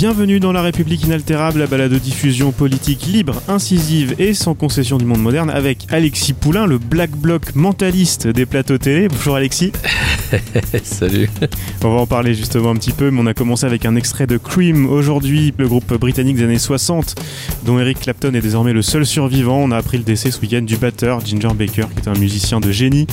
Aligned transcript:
Bienvenue 0.00 0.40
dans 0.40 0.52
La 0.52 0.62
République 0.62 1.04
inaltérable, 1.04 1.58
la 1.58 1.66
balade 1.66 1.92
de 1.92 1.98
diffusion 1.98 2.52
politique 2.52 3.04
libre, 3.04 3.42
incisive 3.48 4.14
et 4.18 4.32
sans 4.32 4.54
concession 4.54 4.96
du 4.96 5.04
monde 5.04 5.20
moderne 5.20 5.50
avec 5.50 5.86
Alexis 5.90 6.32
Poulain, 6.32 6.64
le 6.64 6.78
black 6.78 7.10
bloc 7.10 7.54
mentaliste 7.54 8.26
des 8.26 8.46
plateaux 8.46 8.78
télé. 8.78 9.08
Bonjour 9.08 9.36
Alexis. 9.36 9.72
Salut. 10.84 11.28
On 11.84 11.94
va 11.94 12.00
en 12.00 12.06
parler 12.06 12.32
justement 12.32 12.70
un 12.70 12.76
petit 12.76 12.92
peu, 12.92 13.10
mais 13.10 13.20
on 13.20 13.26
a 13.26 13.34
commencé 13.34 13.66
avec 13.66 13.84
un 13.84 13.94
extrait 13.94 14.26
de 14.26 14.38
Cream 14.38 14.86
aujourd'hui, 14.86 15.52
le 15.58 15.68
groupe 15.68 15.92
britannique 15.92 16.36
des 16.36 16.44
années 16.44 16.58
60, 16.58 17.16
dont 17.66 17.78
Eric 17.78 18.00
Clapton 18.00 18.32
est 18.32 18.40
désormais 18.40 18.72
le 18.72 18.80
seul 18.80 19.04
survivant. 19.04 19.58
On 19.58 19.70
a 19.70 19.76
appris 19.76 19.98
le 19.98 20.04
décès 20.04 20.30
ce 20.30 20.40
week-end 20.40 20.62
du 20.62 20.78
batteur 20.78 21.20
Ginger 21.26 21.52
Baker, 21.54 21.88
qui 21.94 22.00
est 22.00 22.08
un 22.08 22.18
musicien 22.18 22.60
de 22.60 22.72
génie 22.72 23.06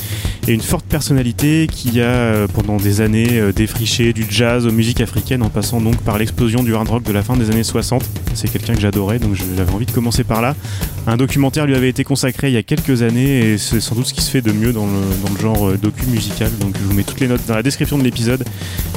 et 0.48 0.54
une 0.54 0.62
forte 0.62 0.86
personnalité 0.86 1.68
qui 1.70 2.00
a 2.00 2.06
euh, 2.06 2.48
pendant 2.48 2.78
des 2.78 3.02
années 3.02 3.40
euh, 3.40 3.52
défriché 3.52 4.14
du 4.14 4.26
jazz 4.30 4.66
aux 4.66 4.72
musiques 4.72 5.02
africaines 5.02 5.44
en 5.44 5.50
passant 5.50 5.82
donc 5.82 5.98
par 5.98 6.18
l'explosion 6.18 6.64
du 6.64 6.77
hard 6.86 7.04
de 7.04 7.12
la 7.12 7.24
fin 7.24 7.36
des 7.36 7.50
années 7.50 7.64
60. 7.64 8.04
C'est 8.34 8.52
quelqu'un 8.52 8.74
que 8.74 8.82
j'adorais, 8.82 9.20
donc 9.20 9.36
j'avais 9.36 9.72
envie 9.72 9.86
de 9.86 9.92
commencer 9.92 10.24
par 10.24 10.42
là. 10.42 10.56
Un 11.10 11.16
documentaire 11.16 11.66
lui 11.66 11.74
avait 11.74 11.88
été 11.88 12.04
consacré 12.04 12.50
il 12.50 12.54
y 12.54 12.58
a 12.58 12.64
quelques 12.64 13.02
années 13.02 13.40
et 13.40 13.58
c'est 13.58 13.80
sans 13.80 13.96
doute 13.96 14.08
ce 14.08 14.14
qui 14.14 14.22
se 14.22 14.30
fait 14.30 14.42
de 14.42 14.52
mieux 14.52 14.74
dans 14.74 14.86
le, 14.86 15.40
genre 15.40 15.70
euh, 15.70 15.78
docu 15.78 16.06
musical. 16.06 16.52
Donc 16.60 16.76
je 16.78 16.84
vous 16.84 16.94
mets 16.94 17.04
toutes 17.04 17.22
les 17.22 17.30
notes 17.30 17.46
dans 17.48 17.56
la 17.56 17.64
description 17.64 17.98
de 17.98 18.04
l'épisode. 18.04 18.44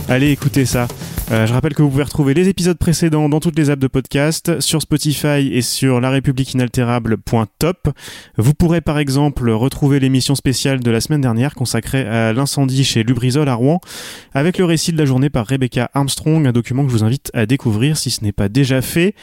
Allez 0.08 0.33
écoutez 0.33 0.66
ça. 0.66 0.88
Euh, 1.31 1.47
je 1.47 1.53
rappelle 1.53 1.72
que 1.72 1.83
vous 1.83 1.88
pouvez 1.88 2.03
retrouver 2.03 2.34
les 2.34 2.48
épisodes 2.48 2.77
précédents 2.77 3.28
dans 3.28 3.38
toutes 3.38 3.56
les 3.56 3.70
apps 3.70 3.81
de 3.81 3.86
podcast, 3.86 4.61
sur 4.61 4.83
Spotify 4.83 5.50
et 5.53 5.62
sur 5.62 6.00
larépubliqueinaltérable.top. 6.00 7.88
Vous 8.36 8.55
pourrez 8.55 8.81
par 8.81 8.98
exemple 8.98 9.48
retrouver 9.48 10.00
l'émission 10.00 10.34
spéciale 10.34 10.81
de 10.81 10.91
la 10.91 11.00
semaine 11.00 11.20
dernière 11.20 11.55
consacrée 11.55 12.05
à 12.08 12.33
l'incendie 12.33 12.83
chez 12.83 13.05
Lubrizol 13.05 13.48
à 13.48 13.55
Rouen, 13.55 13.81
avec 14.34 14.58
le 14.58 14.64
récit 14.64 14.91
de 14.91 14.98
la 14.98 15.05
journée 15.05 15.31
par 15.31 15.47
Rebecca 15.47 15.88
Armstrong, 15.94 16.44
un 16.44 16.53
document 16.53 16.83
que 16.83 16.91
je 16.91 16.97
vous 16.97 17.05
invite 17.05 17.31
à 17.34 17.47
découvrir 17.47 17.97
si 17.97 18.11
ce 18.11 18.25
n'est 18.25 18.33
pas 18.33 18.48
déjà 18.48 18.83
fait. 18.83 19.14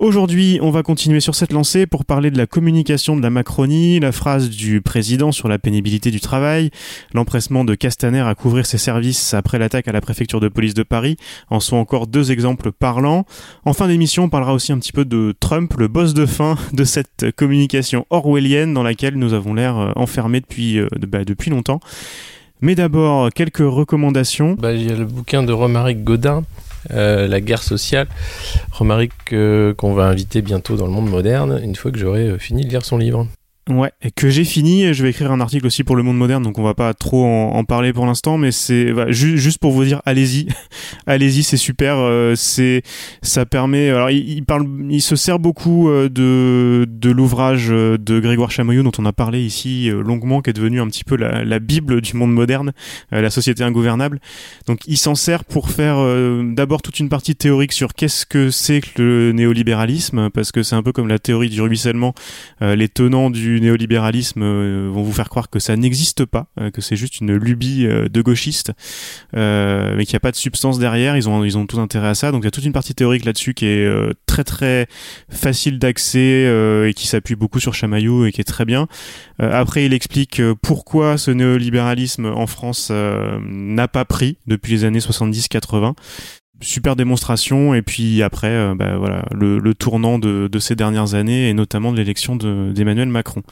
Aujourd'hui, 0.00 0.58
on 0.60 0.70
va 0.70 0.82
continuer 0.82 1.20
sur 1.20 1.36
cette 1.36 1.52
lancée 1.52 1.86
pour 1.86 2.04
parler 2.04 2.32
de 2.32 2.36
la 2.36 2.48
communication 2.48 3.16
de 3.16 3.22
la 3.22 3.30
Macronie, 3.30 4.00
la 4.00 4.10
phrase 4.10 4.50
du 4.50 4.80
président 4.80 5.30
sur 5.30 5.46
la 5.46 5.60
pénibilité 5.60 6.10
du 6.10 6.20
travail, 6.20 6.70
l'empressement 7.12 7.64
de 7.64 7.76
Castaner 7.76 8.22
à 8.22 8.34
couvrir 8.34 8.66
ses 8.66 8.76
services 8.76 9.34
après 9.34 9.56
l'attaque 9.56 9.86
à 9.86 9.92
la 9.92 10.00
préfecture 10.00 10.40
de 10.40 10.48
police 10.48 10.74
de 10.74 10.82
Paris, 10.82 11.16
en 11.48 11.60
sont 11.60 11.76
encore 11.76 12.08
deux 12.08 12.32
exemples 12.32 12.72
parlants. 12.72 13.24
En 13.64 13.72
fin 13.72 13.86
d'émission, 13.86 14.24
on 14.24 14.28
parlera 14.28 14.52
aussi 14.52 14.72
un 14.72 14.80
petit 14.80 14.92
peu 14.92 15.04
de 15.04 15.32
Trump, 15.38 15.72
le 15.78 15.86
boss 15.86 16.12
de 16.12 16.26
fin 16.26 16.56
de 16.72 16.82
cette 16.82 17.30
communication 17.36 18.04
orwellienne 18.10 18.74
dans 18.74 18.82
laquelle 18.82 19.14
nous 19.14 19.32
avons 19.32 19.54
l'air 19.54 19.78
euh, 19.78 19.92
enfermés 19.94 20.40
depuis, 20.40 20.80
euh, 20.80 20.88
bah, 21.06 21.24
depuis 21.24 21.50
longtemps. 21.50 21.78
Mais 22.60 22.74
d'abord, 22.74 23.30
quelques 23.32 23.58
recommandations. 23.58 24.56
Bah, 24.58 24.72
il 24.72 24.88
y 24.88 24.90
a 24.90 24.96
le 24.96 25.04
bouquin 25.04 25.44
de 25.44 25.52
Romaric 25.52 26.02
Godin, 26.02 26.42
euh, 26.92 27.26
La 27.28 27.40
guerre 27.40 27.62
sociale. 27.62 28.06
Romaric 28.72 29.12
euh, 29.32 29.74
qu'on 29.74 29.94
va 29.94 30.04
inviter 30.04 30.42
bientôt 30.42 30.76
dans 30.76 30.86
le 30.86 30.92
monde 30.92 31.08
moderne, 31.08 31.60
une 31.62 31.76
fois 31.76 31.90
que 31.90 31.98
j'aurai 31.98 32.28
euh, 32.28 32.38
fini 32.38 32.64
de 32.64 32.70
lire 32.70 32.84
son 32.84 32.98
livre. 32.98 33.26
Ouais, 33.70 33.92
que 34.14 34.28
j'ai 34.28 34.44
fini. 34.44 34.92
Je 34.92 35.02
vais 35.02 35.08
écrire 35.08 35.32
un 35.32 35.40
article 35.40 35.66
aussi 35.66 35.84
pour 35.84 35.96
Le 35.96 36.02
Monde 36.02 36.18
Moderne, 36.18 36.42
donc 36.42 36.58
on 36.58 36.62
va 36.62 36.74
pas 36.74 36.92
trop 36.92 37.24
en, 37.24 37.64
parler 37.64 37.94
pour 37.94 38.04
l'instant, 38.04 38.36
mais 38.36 38.52
c'est 38.52 38.92
ju- 39.10 39.38
juste 39.38 39.56
pour 39.58 39.72
vous 39.72 39.84
dire, 39.84 40.02
allez-y, 40.04 40.48
allez-y, 41.06 41.42
c'est 41.42 41.56
super. 41.56 41.96
euh, 41.96 42.34
c'est, 42.36 42.82
ça 43.22 43.46
permet. 43.46 43.88
Alors, 43.88 44.10
il, 44.10 44.44
parle, 44.44 44.66
il 44.90 45.00
se 45.00 45.16
sert 45.16 45.38
beaucoup 45.38 45.88
euh, 45.88 46.10
de 46.10 46.86
de 46.86 47.10
l'ouvrage 47.10 47.68
euh, 47.70 47.96
de 47.96 48.20
Grégoire 48.20 48.50
Chamoyou 48.50 48.82
dont 48.82 48.92
on 48.98 49.06
a 49.06 49.14
parlé 49.14 49.42
ici 49.42 49.88
euh, 49.88 50.02
longuement, 50.02 50.42
qui 50.42 50.50
est 50.50 50.52
devenu 50.52 50.82
un 50.82 50.86
petit 50.88 51.04
peu 51.04 51.16
la, 51.16 51.42
la 51.42 51.58
bible 51.58 52.02
du 52.02 52.18
monde 52.18 52.34
moderne, 52.34 52.72
la 53.12 53.30
société 53.30 53.64
ingouvernable. 53.64 54.20
Donc, 54.66 54.80
il 54.86 54.98
s'en 54.98 55.14
sert 55.14 55.42
pour 55.42 55.70
faire 55.70 55.96
d'abord 56.54 56.82
toute 56.82 57.00
une 57.00 57.08
partie 57.08 57.34
théorique 57.34 57.72
sur 57.72 57.94
qu'est-ce 57.94 58.26
que 58.26 58.50
c'est 58.50 58.82
que 58.82 59.00
le 59.00 59.32
néolibéralisme, 59.32 60.28
parce 60.28 60.52
que 60.52 60.62
c'est 60.62 60.74
un 60.74 60.82
peu 60.82 60.92
comme 60.92 61.08
la 61.08 61.18
théorie 61.18 61.48
du 61.48 61.62
ruissellement. 61.62 62.12
Les 62.60 62.88
tenants 62.88 63.30
du 63.30 63.53
néolibéralisme 63.60 64.42
euh, 64.42 64.88
vont 64.90 65.02
vous 65.02 65.12
faire 65.12 65.28
croire 65.28 65.50
que 65.50 65.58
ça 65.58 65.76
n'existe 65.76 66.24
pas, 66.24 66.46
euh, 66.60 66.70
que 66.70 66.80
c'est 66.80 66.96
juste 66.96 67.20
une 67.20 67.34
lubie 67.34 67.86
euh, 67.86 68.08
de 68.08 68.22
gauchistes, 68.22 68.72
mais 69.32 70.04
qu'il 70.04 70.12
n'y 70.12 70.16
a 70.16 70.20
pas 70.20 70.30
de 70.30 70.36
substance 70.36 70.78
derrière. 70.78 71.16
Ils 71.16 71.28
ont, 71.28 71.44
ils 71.44 71.58
ont 71.58 71.66
tout 71.66 71.80
intérêt 71.80 72.08
à 72.08 72.14
ça. 72.14 72.32
Donc 72.32 72.42
il 72.42 72.46
y 72.46 72.48
a 72.48 72.50
toute 72.50 72.64
une 72.64 72.72
partie 72.72 72.94
théorique 72.94 73.24
là-dessus 73.24 73.54
qui 73.54 73.66
est 73.66 73.88
très 74.26 74.44
très 74.44 74.86
facile 75.28 75.78
d'accès 75.78 76.44
et 76.88 76.94
qui 76.94 77.06
s'appuie 77.06 77.36
beaucoup 77.36 77.60
sur 77.60 77.74
Chamaillou 77.74 78.26
et 78.26 78.32
qui 78.32 78.40
est 78.40 78.44
très 78.44 78.64
bien. 78.64 78.86
Après, 79.38 79.84
il 79.84 79.92
explique 79.92 80.40
pourquoi 80.62 81.18
ce 81.18 81.30
néolibéralisme 81.30 82.26
en 82.26 82.46
France 82.46 82.90
n'a 82.90 83.88
pas 83.88 84.04
pris 84.04 84.38
depuis 84.46 84.72
les 84.72 84.84
années 84.84 85.00
70-80 85.00 85.94
super 86.60 86.96
démonstration 86.96 87.74
et 87.74 87.82
puis 87.82 88.22
après 88.22 88.48
euh, 88.48 88.74
bah, 88.74 88.96
voilà 88.96 89.24
le, 89.32 89.58
le 89.58 89.74
tournant 89.74 90.18
de, 90.18 90.48
de 90.50 90.58
ces 90.58 90.74
dernières 90.74 91.14
années 91.14 91.48
et 91.50 91.52
notamment 91.54 91.92
de 91.92 91.96
l'élection 91.98 92.36
de- 92.36 92.72
d'Emmanuel 92.72 93.08
Macron. 93.08 93.42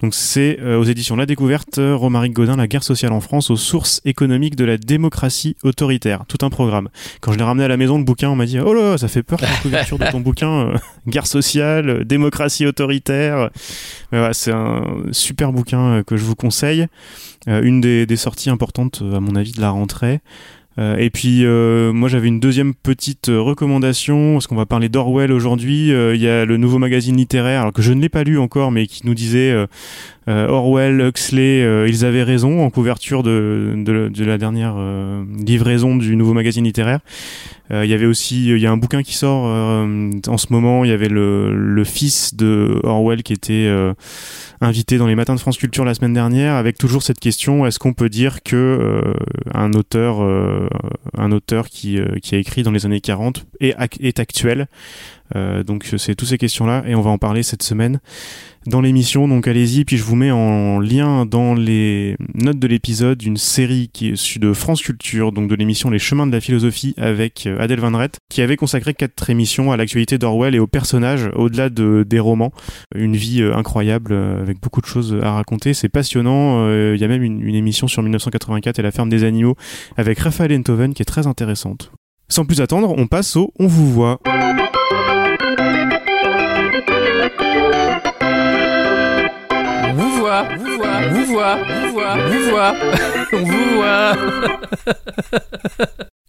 Donc 0.00 0.14
c'est 0.14 0.58
euh, 0.60 0.78
aux 0.78 0.84
éditions 0.84 1.16
La 1.16 1.26
Découverte 1.26 1.80
Romaric 1.80 2.32
Godin 2.32 2.56
la 2.56 2.68
guerre 2.68 2.84
sociale 2.84 3.12
en 3.12 3.20
France 3.20 3.50
aux 3.50 3.56
sources 3.56 4.00
économiques 4.04 4.54
de 4.54 4.64
la 4.64 4.76
démocratie 4.76 5.56
autoritaire. 5.64 6.24
Tout 6.28 6.38
un 6.44 6.50
programme. 6.50 6.88
Quand 7.20 7.32
je 7.32 7.38
l'ai 7.38 7.44
ramené 7.44 7.64
à 7.64 7.68
la 7.68 7.76
maison 7.76 7.98
le 7.98 8.04
bouquin, 8.04 8.28
on 8.30 8.36
m'a 8.36 8.46
dit 8.46 8.60
"Oh 8.60 8.74
là, 8.74 8.96
ça 8.96 9.08
fait 9.08 9.22
peur 9.24 9.40
la 9.42 9.48
couverture 9.62 9.98
de 9.98 10.04
ton 10.10 10.20
bouquin 10.20 10.68
euh, 10.68 10.76
guerre 11.08 11.26
sociale, 11.26 12.04
démocratie 12.04 12.66
autoritaire." 12.66 13.50
Voilà, 14.12 14.34
c'est 14.34 14.52
un 14.52 14.84
super 15.10 15.52
bouquin 15.52 15.80
euh, 15.80 16.02
que 16.02 16.16
je 16.16 16.22
vous 16.24 16.36
conseille. 16.36 16.86
Euh, 17.48 17.60
une 17.62 17.80
des, 17.80 18.06
des 18.06 18.16
sorties 18.16 18.50
importantes 18.50 19.02
à 19.12 19.18
mon 19.18 19.34
avis 19.34 19.52
de 19.52 19.60
la 19.60 19.70
rentrée. 19.70 20.20
Euh, 20.78 20.96
et 20.96 21.10
puis 21.10 21.44
euh, 21.44 21.92
moi 21.92 22.08
j'avais 22.08 22.28
une 22.28 22.40
deuxième 22.40 22.74
petite 22.74 23.28
euh, 23.28 23.40
recommandation 23.40 24.34
parce 24.34 24.46
qu'on 24.46 24.56
va 24.56 24.64
parler 24.64 24.88
d'Orwell 24.88 25.32
aujourd'hui. 25.32 25.88
Il 25.88 26.20
y 26.20 26.28
a 26.28 26.44
le 26.44 26.56
nouveau 26.56 26.78
magazine 26.78 27.16
littéraire 27.16 27.62
alors 27.62 27.72
que 27.72 27.82
je 27.82 27.92
ne 27.92 28.00
l'ai 28.00 28.08
pas 28.08 28.24
lu 28.24 28.38
encore 28.38 28.70
mais 28.70 28.86
qui 28.86 29.06
nous 29.06 29.14
disait 29.14 29.54
Orwell, 30.28 31.00
Huxley, 31.00 31.62
euh, 31.62 31.88
ils 31.88 32.04
avaient 32.04 32.22
raison 32.22 32.64
en 32.64 32.70
couverture 32.70 33.22
de, 33.22 33.74
de, 33.76 34.24
la 34.24 34.38
dernière 34.38 34.74
euh, 34.76 35.24
livraison 35.44 35.96
du 35.96 36.16
nouveau 36.16 36.32
magazine 36.32 36.64
littéraire. 36.64 37.00
Euh, 37.72 37.84
Il 37.84 37.90
y 37.90 37.94
avait 37.94 38.06
aussi 38.06 38.46
il 38.50 38.58
y 38.58 38.66
a 38.66 38.70
un 38.70 38.76
bouquin 38.76 39.02
qui 39.02 39.14
sort 39.14 39.46
euh, 39.46 40.10
en 40.28 40.38
ce 40.38 40.46
moment. 40.50 40.84
Il 40.84 40.90
y 40.90 40.94
avait 40.94 41.08
le, 41.08 41.54
le 41.54 41.84
fils 41.84 42.34
de 42.34 42.80
Orwell 42.84 43.22
qui 43.22 43.32
était 43.32 43.66
euh, 43.66 43.94
invité 44.60 44.98
dans 44.98 45.06
les 45.06 45.14
matins 45.14 45.34
de 45.34 45.40
France 45.40 45.56
Culture 45.56 45.84
la 45.84 45.94
semaine 45.94 46.14
dernière 46.14 46.54
avec 46.54 46.78
toujours 46.78 47.02
cette 47.02 47.18
question 47.18 47.66
est-ce 47.66 47.78
qu'on 47.78 47.92
peut 47.94 48.08
dire 48.08 48.42
que 48.42 48.56
euh, 48.56 49.14
un 49.54 49.72
auteur 49.72 50.22
euh, 50.22 50.68
un 51.16 51.32
auteur 51.32 51.68
qui, 51.68 51.98
euh, 51.98 52.18
qui 52.22 52.34
a 52.34 52.38
écrit 52.38 52.62
dans 52.62 52.70
les 52.70 52.86
années 52.86 53.00
40 53.00 53.44
est, 53.60 53.74
est 54.00 54.20
actuel? 54.20 54.68
Euh, 55.34 55.62
donc 55.62 55.88
c'est 55.96 56.14
toutes 56.14 56.28
ces 56.28 56.38
questions 56.38 56.66
là 56.66 56.84
et 56.86 56.94
on 56.94 57.00
va 57.00 57.10
en 57.10 57.16
parler 57.18 57.42
cette 57.42 57.62
semaine 57.62 58.00
dans 58.66 58.80
l'émission 58.80 59.28
donc 59.28 59.48
allez-y 59.48 59.84
puis 59.84 59.96
je 59.96 60.04
vous 60.04 60.16
mets 60.16 60.30
en 60.30 60.78
lien 60.78 61.26
dans 61.26 61.54
les 61.54 62.16
notes 62.34 62.58
de 62.58 62.66
l'épisode 62.66 63.22
une 63.22 63.36
série 63.36 63.90
qui 63.92 64.08
est 64.08 64.12
issue 64.12 64.38
de 64.38 64.52
France 64.52 64.82
Culture 64.82 65.32
donc 65.32 65.48
de 65.48 65.54
l'émission 65.54 65.90
Les 65.90 65.98
chemins 65.98 66.26
de 66.26 66.32
la 66.32 66.40
philosophie 66.40 66.94
avec 66.96 67.46
euh, 67.46 67.60
Adèle 67.60 67.80
Van 67.80 67.96
Rett 67.96 68.18
qui 68.30 68.42
avait 68.42 68.56
consacré 68.56 68.94
quatre 68.94 69.30
émissions 69.30 69.72
à 69.72 69.76
l'actualité 69.76 70.18
d'Orwell 70.18 70.54
et 70.54 70.58
aux 70.58 70.66
personnages 70.66 71.28
au-delà 71.34 71.70
de, 71.70 72.04
des 72.08 72.20
romans 72.20 72.52
une 72.94 73.16
vie 73.16 73.42
euh, 73.42 73.56
incroyable 73.56 74.12
euh, 74.12 74.40
avec 74.40 74.60
beaucoup 74.60 74.80
de 74.80 74.86
choses 74.86 75.16
à 75.22 75.32
raconter. 75.32 75.74
C'est 75.74 75.88
passionnant. 75.88 76.68
Il 76.68 77.00
y 77.00 77.04
a 77.04 77.08
même 77.08 77.22
une, 77.22 77.40
une 77.40 77.54
émission 77.54 77.88
sur 77.88 78.02
1984 78.02 78.78
et 78.78 78.82
la 78.82 78.90
ferme 78.90 79.08
des 79.08 79.24
animaux 79.24 79.56
avec 79.96 80.18
Raphaël 80.18 80.52
Enthoven 80.52 80.94
qui 80.94 81.02
est 81.02 81.06
très 81.06 81.26
intéressante. 81.26 81.92
Sans 82.28 82.44
plus 82.44 82.60
attendre, 82.60 82.94
on 82.96 83.06
passe 83.06 83.36
au 83.36 83.52
On 83.58 83.66
vous 83.66 83.92
voit. 83.92 84.18
Vous 90.56 90.76
voit, 90.76 91.08
vous 91.08 91.26
voit, 91.26 91.56
vous 91.56 91.92
vous 91.92 92.50
voit, 92.50 92.74
on 93.32 93.44
vous 93.44 93.76
voit. 93.76 94.16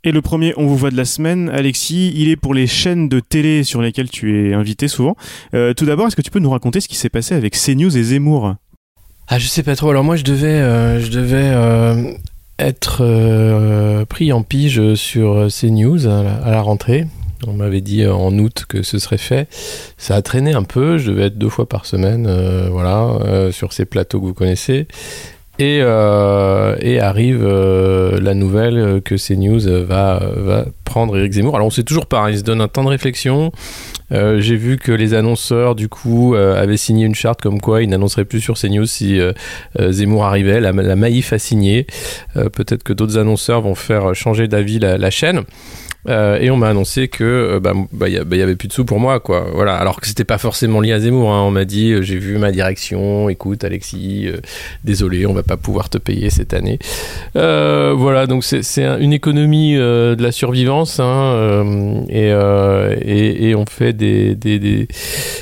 Et 0.05 0.11
le 0.11 0.21
premier, 0.21 0.53
on 0.57 0.67
vous 0.67 0.75
voit 0.75 0.91
de 0.91 0.97
la 0.97 1.05
semaine, 1.05 1.49
Alexis, 1.49 2.11
il 2.15 2.27
est 2.27 2.35
pour 2.35 2.53
les 2.53 2.67
chaînes 2.67 3.07
de 3.07 3.21
télé 3.21 3.63
sur 3.63 3.81
lesquelles 3.81 4.09
tu 4.09 4.49
es 4.49 4.53
invité 4.53 4.89
souvent. 4.89 5.15
Euh, 5.53 5.73
tout 5.73 5.85
d'abord, 5.85 6.07
est-ce 6.07 6.17
que 6.17 6.21
tu 6.21 6.31
peux 6.31 6.39
nous 6.39 6.49
raconter 6.49 6.81
ce 6.81 6.89
qui 6.89 6.97
s'est 6.97 7.09
passé 7.09 7.35
avec 7.35 7.55
CNews 7.55 7.97
et 7.97 8.03
Zemmour? 8.03 8.55
Ah, 9.29 9.39
je 9.39 9.47
sais 9.47 9.63
pas 9.63 9.77
trop. 9.77 9.91
Alors 9.91 10.03
moi, 10.03 10.17
je 10.17 10.25
devais, 10.25 10.47
euh, 10.47 10.99
je 10.99 11.09
devais 11.09 11.51
euh, 11.53 12.11
être 12.59 14.05
pris 14.05 14.33
en 14.33 14.43
pige 14.43 14.95
sur 14.95 15.47
CNews 15.47 15.99
la, 16.05 16.35
à 16.43 16.51
la 16.51 16.61
rentrée. 16.61 17.07
On 17.47 17.53
m'avait 17.53 17.81
dit 17.81 18.03
euh, 18.03 18.13
en 18.13 18.37
août 18.37 18.65
que 18.67 18.83
ce 18.83 18.99
serait 18.99 19.17
fait. 19.17 19.47
Ça 19.97 20.15
a 20.15 20.21
traîné 20.21 20.53
un 20.53 20.63
peu. 20.63 20.97
Je 20.97 21.11
devais 21.11 21.23
être 21.23 21.37
deux 21.37 21.49
fois 21.49 21.67
par 21.67 21.85
semaine, 21.85 22.27
euh, 22.27 22.67
voilà, 22.69 23.17
euh, 23.25 23.51
sur 23.51 23.73
ces 23.73 23.85
plateaux 23.85 24.19
que 24.19 24.25
vous 24.25 24.33
connaissez. 24.33 24.87
Et, 25.59 25.81
arrive 25.81 27.45
la 27.45 28.33
nouvelle 28.33 29.01
que 29.03 29.15
CNews 29.15 29.85
va, 29.85 30.19
va 30.35 30.65
prendre 30.83 31.17
Eric 31.17 31.33
Zemmour. 31.33 31.55
Alors 31.55 31.67
on 31.67 31.69
sait 31.69 31.83
toujours 31.83 32.07
pas, 32.07 32.21
hein, 32.21 32.31
il 32.31 32.39
se 32.39 32.43
donne 32.43 32.61
un 32.61 32.67
temps 32.67 32.83
de 32.83 32.89
réflexion. 32.89 33.51
Euh, 34.13 34.39
J'ai 34.39 34.55
vu 34.55 34.77
que 34.77 34.91
les 34.91 35.13
annonceurs 35.13 35.75
du 35.75 35.89
coup 35.89 36.35
euh, 36.35 36.61
avaient 36.61 36.77
signé 36.77 37.05
une 37.05 37.15
charte 37.15 37.41
comme 37.41 37.59
quoi 37.59 37.81
ils 37.83 37.89
n'annonceraient 37.89 38.25
plus 38.25 38.41
sur 38.41 38.55
CNews 38.59 38.85
si 38.85 39.19
euh, 39.19 39.33
Zemmour 39.91 40.25
arrivait. 40.25 40.59
La, 40.59 40.71
Maïf 40.73 41.33
a 41.33 41.39
signé. 41.39 41.87
Peut-être 42.33 42.83
que 42.83 42.93
d'autres 42.93 43.17
annonceurs 43.17 43.61
vont 43.61 43.75
faire 43.75 44.13
changer 44.15 44.47
d'avis 44.47 44.79
la, 44.79 45.09
chaîne. 45.09 45.41
Et 46.07 46.49
on 46.51 46.57
m'a 46.57 46.69
annoncé 46.69 47.07
que 47.07 47.23
euh, 47.23 47.59
bah, 47.61 47.73
bah, 47.93 48.07
bah, 48.25 48.35
y 48.35 48.41
avait 48.41 48.55
plus 48.55 48.67
de 48.67 48.73
sous 48.73 48.83
pour 48.83 48.99
moi 48.99 49.21
quoi 49.21 49.47
voilà 49.53 49.75
alors 49.75 50.01
que 50.01 50.07
c'était 50.07 50.25
pas 50.25 50.37
forcément 50.37 50.81
lié 50.81 50.91
à 50.91 50.99
Zemmour 50.99 51.31
hein. 51.31 51.41
on 51.43 51.51
m'a 51.51 51.63
dit 51.63 51.95
j'ai 52.01 52.17
vu 52.17 52.37
ma 52.37 52.51
direction 52.51 53.29
écoute 53.29 53.63
Alexis 53.63 54.27
désolé 54.83 55.25
on 55.25 55.33
va 55.33 55.43
pas 55.43 55.55
pouvoir 55.55 55.89
te 55.89 55.97
payer 55.97 56.29
cette 56.29 56.53
année 56.53 56.77
voilà 57.35 58.25
donc 58.27 58.43
c'est 58.43 58.63
c'est 58.63 58.83
un- 58.83 58.99
une 58.99 59.13
économie 59.13 59.75
de 59.75 60.21
la 60.21 60.33
survivance 60.33 60.99
hein, 60.99 62.03
et 62.09 62.33
on 63.55 63.65
fait 63.65 63.93
des, 63.93 64.02
des, 64.35 64.59
des, 64.59 64.87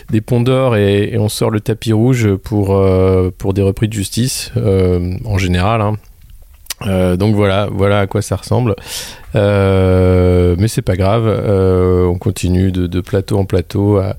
des 0.10 0.22
ponts 0.22 0.42
d'or 0.42 0.76
et, 0.76 1.18
on 1.18 1.30
sort 1.30 1.50
le 1.50 1.60
tapis 1.62 1.94
rouge 1.94 2.36
pour, 2.36 2.76
euh, 2.76 3.32
pour 3.38 3.54
des 3.54 3.62
repris 3.62 3.88
de 3.88 3.94
justice 3.94 4.52
euh, 4.58 5.14
en 5.26 5.38
général 5.38 5.82
hein. 5.82 5.96
Euh, 6.88 7.16
donc 7.16 7.36
voilà, 7.36 7.68
voilà 7.72 8.00
à 8.00 8.08
quoi 8.08 8.24
ça 8.24 8.36
ressemble. 8.38 8.76
Mais 9.36 10.68
c'est 10.68 10.82
pas 10.82 10.96
grave, 10.96 11.28
on 11.28 12.18
continue 12.18 12.72
de, 12.72 13.02
plateau 13.02 13.38
en 13.38 13.46
plateau 13.46 13.98
à, 13.98 14.16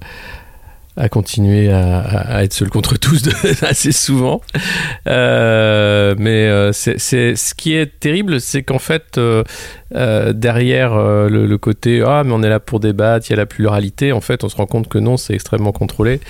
à 0.97 1.09
continuer 1.09 1.73
à, 1.73 2.45
être 2.45 2.53
seul 2.53 2.71
contre 2.71 2.97
tous 2.97 3.29
assez 3.63 3.91
souvent. 3.91 4.43
Mais 5.07 6.71
c'est- 6.73 6.99
ce 7.01 7.55
qui 7.57 7.75
est 7.75 7.99
terrible, 7.99 8.41
c'est 8.41 8.63
qu'en 8.63 8.79
fait, 8.79 9.19
euh, 9.95 10.33
derrière 10.33 10.95
euh, 10.95 11.29
le, 11.29 11.59
côté 11.59 12.03
ah 12.07 12.23
mais 12.25 12.33
on 12.33 12.43
est 12.43 12.49
là 12.49 12.61
pour 12.61 12.81
débattre, 12.81 13.27
il 13.29 13.31
y 13.31 13.35
a 13.35 13.37
la 13.37 13.47
pluralité, 13.47 14.13
en 14.13 14.21
fait, 14.21 14.43
on 14.45 14.49
se 14.49 14.57
rend 14.57 14.67
compte 14.67 14.89
que 14.89 14.99
non, 14.99 15.17
c'est 15.17 15.35
extrêmement 15.35 15.73
contrôlé 15.73 16.21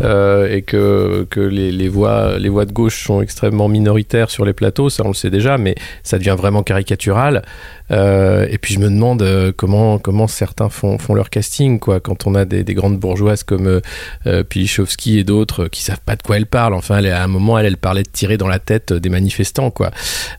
euh, 0.00 0.52
et 0.52 0.62
que, 0.62 1.26
que 1.30 1.40
les, 1.40 1.88
voix 1.88 2.38
les 2.38 2.48
voix 2.48 2.64
de 2.64 2.72
gauche 2.72 3.04
sont 3.04 3.20
extrêmement 3.20 3.68
minoritaires 3.68 4.30
sur 4.30 4.44
les 4.44 4.52
plateaux, 4.52 4.88
ça 4.90 5.02
on 5.04 5.08
le 5.08 5.14
sait 5.14 5.30
déjà, 5.30 5.58
mais 5.58 5.74
ça 6.02 6.18
devient 6.18 6.36
vraiment 6.36 6.62
caricatural. 6.62 7.42
Et 7.92 8.56
puis 8.62 8.74
je 8.74 8.78
me 8.78 8.88
demande 8.88 9.52
comment 9.56 9.98
comment 9.98 10.28
certains 10.28 10.68
font 10.68 10.96
font 10.96 11.12
leur 11.12 11.28
casting 11.28 11.80
quoi 11.80 11.98
quand 11.98 12.24
on 12.28 12.36
a 12.36 12.44
des, 12.44 12.62
des 12.62 12.74
grandes 12.74 13.00
bourgeoises 13.00 13.42
comme 13.42 13.80
Pilichowski 14.48 15.18
et 15.18 15.24
d'autres 15.24 15.66
qui 15.66 15.82
savent 15.82 16.00
pas 16.06 16.14
de 16.14 16.22
quoi 16.22 16.36
elles 16.36 16.46
parlent. 16.46 16.74
Enfin, 16.74 17.02
à 17.04 17.22
un 17.22 17.26
moment, 17.26 17.58
elle, 17.58 17.66
elle 17.66 17.76
parlait 17.76 18.04
de 18.04 18.08
tirer 18.08 18.36
dans 18.36 18.46
la 18.46 18.60
tête 18.60 18.92
des 18.92 19.08
manifestants, 19.08 19.72
quoi, 19.72 19.90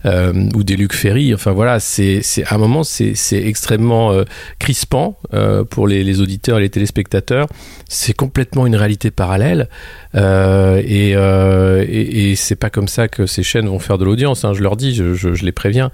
ou 0.06 0.64
des 0.64 0.78
Luc 0.78 0.94
Ferry. 0.94 1.34
Enfin 1.34 1.52
voilà, 1.52 1.80
c'est 1.82 2.22
à 2.46 2.56
un 2.56 2.58
moment, 2.58 2.71
c'est 2.84 3.14
extrêmement 3.34 4.12
euh, 4.12 4.24
crispant 4.60 5.18
euh, 5.34 5.64
pour 5.64 5.88
les, 5.88 6.22
auditeurs 6.22 6.58
et 6.58 6.62
les 6.62 6.70
téléspectateurs. 6.70 7.48
C'est 7.88 8.14
complètement 8.14 8.66
une 8.66 8.76
réalité 8.76 9.12
parallèle. 9.12 9.70
Euh, 10.16 10.82
et, 10.86 11.12
et, 11.12 12.32
et 12.32 12.36
c'est 12.36 12.56
pas 12.56 12.70
comme 12.70 12.88
ça 12.88 13.08
que 13.08 13.26
ces 13.26 13.44
chaînes 13.44 13.68
vont 13.68 13.80
faire 13.80 13.98
de 13.98 14.06
l'audience. 14.06 14.44
Hein, 14.46 14.54
je 14.54 14.62
leur 14.62 14.76
dis, 14.76 14.96
je, 14.96 15.46
les 15.46 15.52
préviens. 15.52 15.92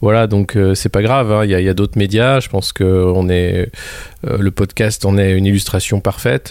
Voilà, 0.00 0.26
donc 0.26 0.58
c'est 0.74 0.90
pas 0.90 1.02
grave. 1.02 1.32
hein, 1.32 1.44
Il 1.44 1.50
y 1.50 1.68
a, 1.68 1.70
a 1.70 1.74
d'autres 1.74 1.98
médias. 1.98 2.40
Je 2.40 2.48
pense 2.48 2.72
que 2.72 2.84
on 2.84 3.28
est 3.28 3.70
le 4.22 4.50
podcast 4.50 5.04
en 5.04 5.16
est 5.18 5.32
une 5.32 5.46
illustration 5.46 6.00
parfaite. 6.00 6.48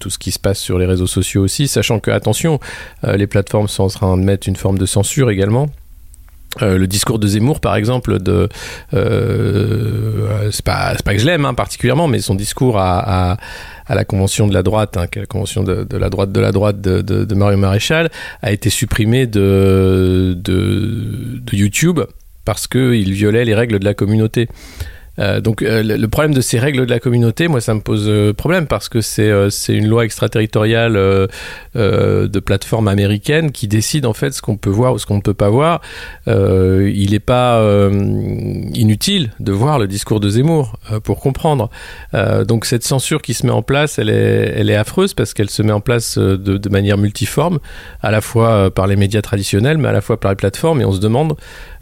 tout 0.00 0.10
ce 0.10 0.18
qui 0.18 0.30
se 0.30 0.38
passe 0.38 0.58
sur 0.58 0.78
les 0.78 0.86
réseaux 0.86 1.06
sociaux 1.06 1.42
aussi, 1.42 1.68
sachant 1.68 2.00
que 2.00 2.10
attention, 2.10 2.60
les 3.02 3.26
plateformes 3.26 3.68
sont 3.68 3.84
en 3.84 3.88
train 3.88 4.16
de 4.16 4.22
mettre 4.22 4.48
une 4.48 4.56
forme 4.56 4.78
de 4.78 4.86
censure 4.86 5.30
également. 5.30 5.68
Euh, 6.60 6.76
le 6.76 6.86
discours 6.86 7.18
de 7.18 7.26
Zemmour, 7.26 7.60
par 7.60 7.76
exemple, 7.76 8.18
de 8.18 8.48
euh, 8.92 10.50
c'est 10.50 10.64
pas 10.64 10.94
que 10.94 11.18
je 11.18 11.24
l'aime 11.24 11.46
hein, 11.46 11.54
particulièrement, 11.54 12.08
mais 12.08 12.20
son 12.20 12.34
discours 12.34 12.78
à, 12.78 13.38
la 13.88 14.04
convention 14.04 14.46
de 14.46 14.54
la 14.54 14.62
droite, 14.62 14.96
hein, 14.96 15.06
la 15.14 15.26
convention 15.26 15.62
de, 15.62 15.86
la 15.96 16.10
droite 16.10 16.30
de 16.32 16.40
la 16.40 16.52
droite 16.52 16.80
de, 16.80 17.34
Mario 17.34 17.56
Maréchal, 17.58 18.10
a 18.42 18.52
été 18.52 18.68
supprimé 18.70 19.26
de 19.26 20.36
YouTube 21.52 22.00
parce 22.44 22.66
que 22.66 22.94
il 22.94 23.12
violait 23.12 23.44
les 23.44 23.54
règles 23.54 23.78
de 23.78 23.84
la 23.84 23.94
communauté. 23.94 24.48
Euh, 25.18 25.40
donc 25.40 25.62
euh, 25.62 25.82
le 25.82 26.08
problème 26.08 26.32
de 26.32 26.40
ces 26.40 26.58
règles 26.58 26.86
de 26.86 26.90
la 26.90 26.98
communauté, 26.98 27.48
moi 27.48 27.60
ça 27.60 27.74
me 27.74 27.80
pose 27.80 28.06
euh, 28.08 28.32
problème 28.32 28.66
parce 28.66 28.88
que 28.88 29.00
c'est 29.00 29.28
une 29.68 29.86
loi 29.86 30.04
extraterritoriale 30.04 30.94
de 31.74 32.40
plateforme 32.40 32.88
américaine 32.88 33.52
qui 33.52 33.68
décide 33.68 34.06
en 34.06 34.12
fait 34.12 34.32
ce 34.32 34.42
qu'on 34.42 34.56
peut 34.56 34.70
voir 34.70 34.94
ou 34.94 34.98
ce 34.98 35.06
qu'on 35.06 35.16
ne 35.16 35.20
peut 35.20 35.34
pas 35.34 35.50
voir. 35.50 35.80
Il 36.26 37.10
n'est 37.10 37.20
pas 37.20 37.62
inutile 38.74 39.30
de 39.40 39.52
voir 39.52 39.78
le 39.78 39.86
discours 39.86 40.20
de 40.20 40.28
Zemmour 40.28 40.78
pour 41.04 41.20
comprendre. 41.20 41.70
Donc 42.46 42.64
cette 42.64 42.84
censure 42.84 43.22
qui 43.22 43.34
se 43.34 43.46
met 43.46 43.52
en 43.52 43.62
place, 43.62 43.98
elle 43.98 44.10
est, 44.10 44.76
affreuse 44.76 45.14
parce 45.14 45.34
qu'elle 45.34 45.50
se 45.50 45.62
met 45.62 45.72
en 45.72 45.80
place 45.80 46.18
de, 46.18 46.68
manière 46.68 46.98
multiforme, 46.98 47.58
à 48.00 48.10
la 48.10 48.20
fois 48.20 48.70
par 48.70 48.86
les 48.86 48.96
médias 48.96 49.22
traditionnels, 49.22 49.78
mais 49.78 49.88
à 49.88 49.92
la 49.92 50.00
fois 50.00 50.18
par 50.18 50.30
les 50.30 50.36
plateformes. 50.36 50.80
Et 50.80 50.84
on 50.84 50.92
se 50.92 51.00
demande 51.00 51.34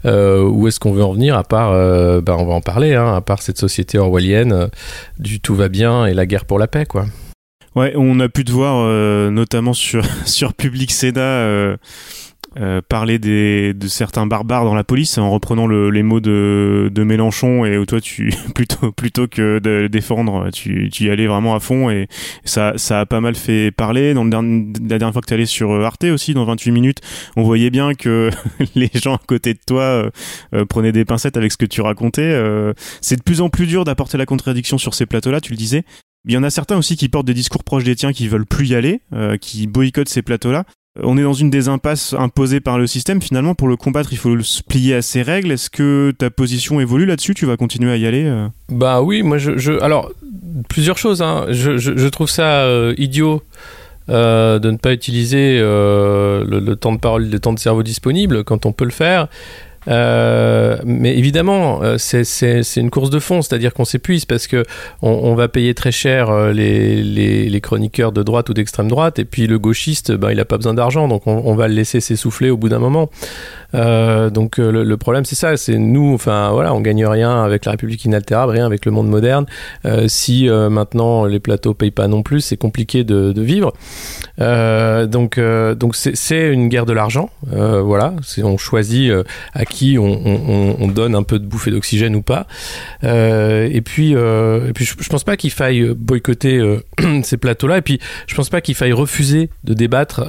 euh, 0.05 0.43
où 0.43 0.67
est-ce 0.67 0.79
qu'on 0.79 0.91
veut 0.91 1.03
en 1.03 1.13
venir, 1.13 1.37
à 1.37 1.43
part, 1.43 1.71
euh, 1.71 2.21
ben, 2.21 2.35
on 2.37 2.45
va 2.45 2.53
en 2.53 2.61
parler, 2.61 2.95
hein, 2.95 3.15
à 3.15 3.21
part 3.21 3.41
cette 3.41 3.57
société 3.57 3.97
orwellienne 3.97 4.53
euh, 4.53 4.67
du 5.19 5.39
tout 5.39 5.55
va 5.55 5.69
bien 5.69 6.05
et 6.05 6.13
la 6.13 6.25
guerre 6.25 6.45
pour 6.45 6.59
la 6.59 6.67
paix, 6.67 6.85
quoi. 6.85 7.05
Ouais, 7.75 7.93
on 7.95 8.19
a 8.19 8.27
pu 8.27 8.43
te 8.43 8.51
voir 8.51 8.83
euh, 8.85 9.29
notamment 9.29 9.73
sur 9.73 10.03
sur 10.25 10.53
Public 10.53 10.91
Sénat 10.91 11.77
euh, 12.59 12.81
parler 12.87 13.19
des 13.19 13.73
de 13.73 13.87
certains 13.87 14.25
barbares 14.25 14.65
dans 14.65 14.75
la 14.75 14.83
police 14.83 15.17
en 15.17 15.31
reprenant 15.31 15.67
le, 15.67 15.89
les 15.89 16.03
mots 16.03 16.19
de, 16.19 16.91
de 16.93 17.03
Mélenchon 17.03 17.65
et 17.65 17.83
toi 17.85 18.01
tu 18.01 18.33
plutôt 18.55 18.91
plutôt 18.91 19.27
que 19.27 19.59
de 19.59 19.87
défendre 19.87 20.49
tu, 20.51 20.89
tu 20.91 21.05
y 21.05 21.09
allais 21.09 21.27
vraiment 21.27 21.55
à 21.55 21.59
fond 21.59 21.89
et 21.89 22.07
ça 22.43 22.73
ça 22.75 23.01
a 23.01 23.05
pas 23.05 23.21
mal 23.21 23.35
fait 23.35 23.71
parler. 23.71 24.13
Dans 24.13 24.23
le 24.23 24.29
dernier, 24.29 24.67
la 24.81 24.99
dernière 24.99 25.13
fois 25.13 25.21
que 25.21 25.27
tu 25.27 25.33
allé 25.33 25.45
sur 25.45 25.71
Arte 25.71 26.03
aussi 26.05 26.33
dans 26.33 26.45
28 26.45 26.71
minutes 26.71 27.01
on 27.35 27.43
voyait 27.43 27.69
bien 27.69 27.93
que 27.93 28.29
les 28.75 28.89
gens 28.93 29.15
à 29.15 29.21
côté 29.25 29.53
de 29.53 29.59
toi 29.65 29.83
euh, 29.83 30.09
euh, 30.53 30.65
prenaient 30.65 30.91
des 30.91 31.05
pincettes 31.05 31.37
avec 31.37 31.51
ce 31.51 31.57
que 31.57 31.65
tu 31.65 31.81
racontais. 31.81 32.21
Euh, 32.21 32.73
c'est 33.01 33.15
de 33.15 33.23
plus 33.23 33.41
en 33.41 33.49
plus 33.49 33.67
dur 33.67 33.83
d'apporter 33.83 34.17
la 34.17 34.25
contradiction 34.25 34.77
sur 34.77 34.93
ces 34.93 35.05
plateaux 35.05 35.31
là 35.31 35.41
tu 35.41 35.51
le 35.51 35.57
disais. 35.57 35.83
Il 36.25 36.33
y 36.33 36.37
en 36.37 36.43
a 36.43 36.51
certains 36.51 36.77
aussi 36.77 36.95
qui 36.97 37.09
portent 37.09 37.25
des 37.25 37.33
discours 37.33 37.63
proches 37.63 37.83
des 37.83 37.95
tiens, 37.95 38.13
qui 38.13 38.27
veulent 38.27 38.45
plus 38.45 38.67
y 38.69 38.75
aller, 38.75 39.01
euh, 39.13 39.37
qui 39.37 39.65
boycottent 39.65 40.09
ces 40.09 40.21
plateaux-là. 40.21 40.65
Euh, 40.99 41.03
On 41.03 41.17
est 41.17 41.23
dans 41.23 41.33
une 41.33 41.49
des 41.49 41.67
impasses 41.67 42.13
imposées 42.13 42.59
par 42.59 42.77
le 42.77 42.87
système. 42.87 43.21
Finalement, 43.21 43.55
pour 43.55 43.67
le 43.67 43.77
combattre, 43.77 44.11
il 44.11 44.17
faut 44.17 44.39
se 44.41 44.63
plier 44.63 44.95
à 44.95 45.01
ses 45.01 45.21
règles. 45.21 45.51
Est-ce 45.51 45.69
que 45.69 46.13
ta 46.17 46.29
position 46.29 46.79
évolue 46.79 47.05
là-dessus? 47.05 47.33
Tu 47.33 47.45
vas 47.45 47.57
continuer 47.57 47.91
à 47.91 47.97
y 47.97 48.05
aller 48.05 48.25
euh? 48.25 48.47
Bah 48.69 49.01
oui, 49.01 49.23
moi 49.23 49.37
je, 49.37 49.81
alors 49.81 50.11
plusieurs 50.69 50.97
choses. 50.97 51.21
Hein. 51.21 51.47
Je, 51.49 52.07
trouve 52.07 52.29
ça 52.29 52.63
euh, 52.63 52.93
idiot. 52.97 53.41
de 54.07 54.69
ne 54.69 54.77
pas 54.77 54.93
utiliser 54.93 55.59
le 55.59 56.73
temps 56.75 56.93
de 56.93 56.99
parole, 56.99 57.29
le 57.29 57.39
temps 57.39 57.53
de 57.53 57.59
cerveau 57.59 57.83
disponible 57.83 58.43
quand 58.43 58.65
on 58.65 58.71
peut 58.71 58.85
le 58.85 58.91
faire. 58.91 59.27
Euh, 59.87 60.77
mais 60.85 61.17
évidemment, 61.17 61.81
euh, 61.81 61.97
c'est- 61.97 62.75
une 62.77 62.91
course 62.91 63.09
de 63.09 63.19
fond, 63.19 63.41
c'est-à-dire 63.41 63.73
qu'on 63.73 63.85
s'épuise 63.85 64.25
parce 64.25 64.47
que 64.47 64.63
on, 65.01 65.33
va 65.33 65.47
payer 65.47 65.73
très 65.73 65.91
cher 65.91 66.29
euh, 66.29 66.51
les, 66.53 67.03
les, 67.03 67.61
chroniqueurs 67.61 68.11
de 68.11 68.21
droite 68.23 68.49
ou 68.49 68.53
d'extrême 68.53 68.87
droite, 68.87 69.19
et 69.19 69.25
puis 69.25 69.47
le 69.47 69.57
gauchiste, 69.59 70.11
ben, 70.11 70.31
il 70.31 70.39
a 70.39 70.45
pas 70.45 70.57
besoin 70.57 70.73
d'argent, 70.73 71.07
donc 71.07 71.25
on, 71.27 71.41
on 71.45 71.55
va 71.55 71.67
le 71.67 71.73
laisser 71.73 71.99
s'essouffler 71.99 72.49
au 72.49 72.57
bout 72.57 72.69
d'un 72.69 72.79
moment. 72.79 73.09
Euh, 73.73 74.29
donc 74.29 74.59
euh, 74.59 74.83
le, 74.83 74.97
problème, 74.97 75.25
c'est 75.25 75.35
ça, 75.35 75.57
c'est 75.57 75.77
nous, 75.77 76.13
enfin 76.13 76.51
voilà, 76.51 76.73
on 76.73 76.81
gagne 76.81 77.05
rien 77.05 77.43
avec 77.43 77.65
la 77.65 77.71
République 77.71 78.03
inaltérable, 78.05 78.51
rien 78.53 78.65
avec 78.65 78.85
le 78.85 78.91
monde 78.91 79.07
moderne. 79.07 79.45
Euh, 79.85 80.05
si 80.07 80.47
maintenant 80.49 81.25
les 81.25 81.39
plateaux 81.39 81.73
payent 81.73 81.91
pas 81.91 82.07
non 82.07 82.23
plus, 82.23 82.41
c'est 82.41 82.57
compliqué 82.57 83.03
de, 83.03 83.41
vivre. 83.41 83.73
Donc 84.37 85.39
donc 85.39 85.95
c'est- 85.95 86.51
une 86.51 86.69
guerre 86.69 86.85
de 86.85 86.93
l'argent, 86.93 87.29
voilà. 87.51 88.13
On 88.43 88.57
choisit 88.57 89.11
à 89.53 89.65
qui 89.65 89.97
on, 89.97 90.05
on, 90.05 90.75
on 90.79 90.87
donne 90.87 91.15
un 91.15 91.23
peu 91.23 91.39
de 91.39 91.45
bouffée 91.45 91.71
d'oxygène 91.71 92.15
ou 92.15 92.21
pas. 92.21 92.47
Et 93.03 93.81
puis 93.83 94.11
et 94.11 94.73
puis 94.73 94.85
je, 94.85 94.95
je 94.99 95.09
pense 95.09 95.23
pas 95.23 95.37
qu'il 95.37 95.51
faille 95.51 95.93
boycotter 95.95 96.79
ces 97.23 97.37
plateaux-là. 97.37 97.77
Et 97.77 97.81
puis 97.81 97.99
je 98.27 98.35
pense 98.35 98.49
pas 98.49 98.61
qu'il 98.61 98.75
faille 98.75 98.93
refuser 98.93 99.49
de 99.63 99.73
débattre 99.73 100.23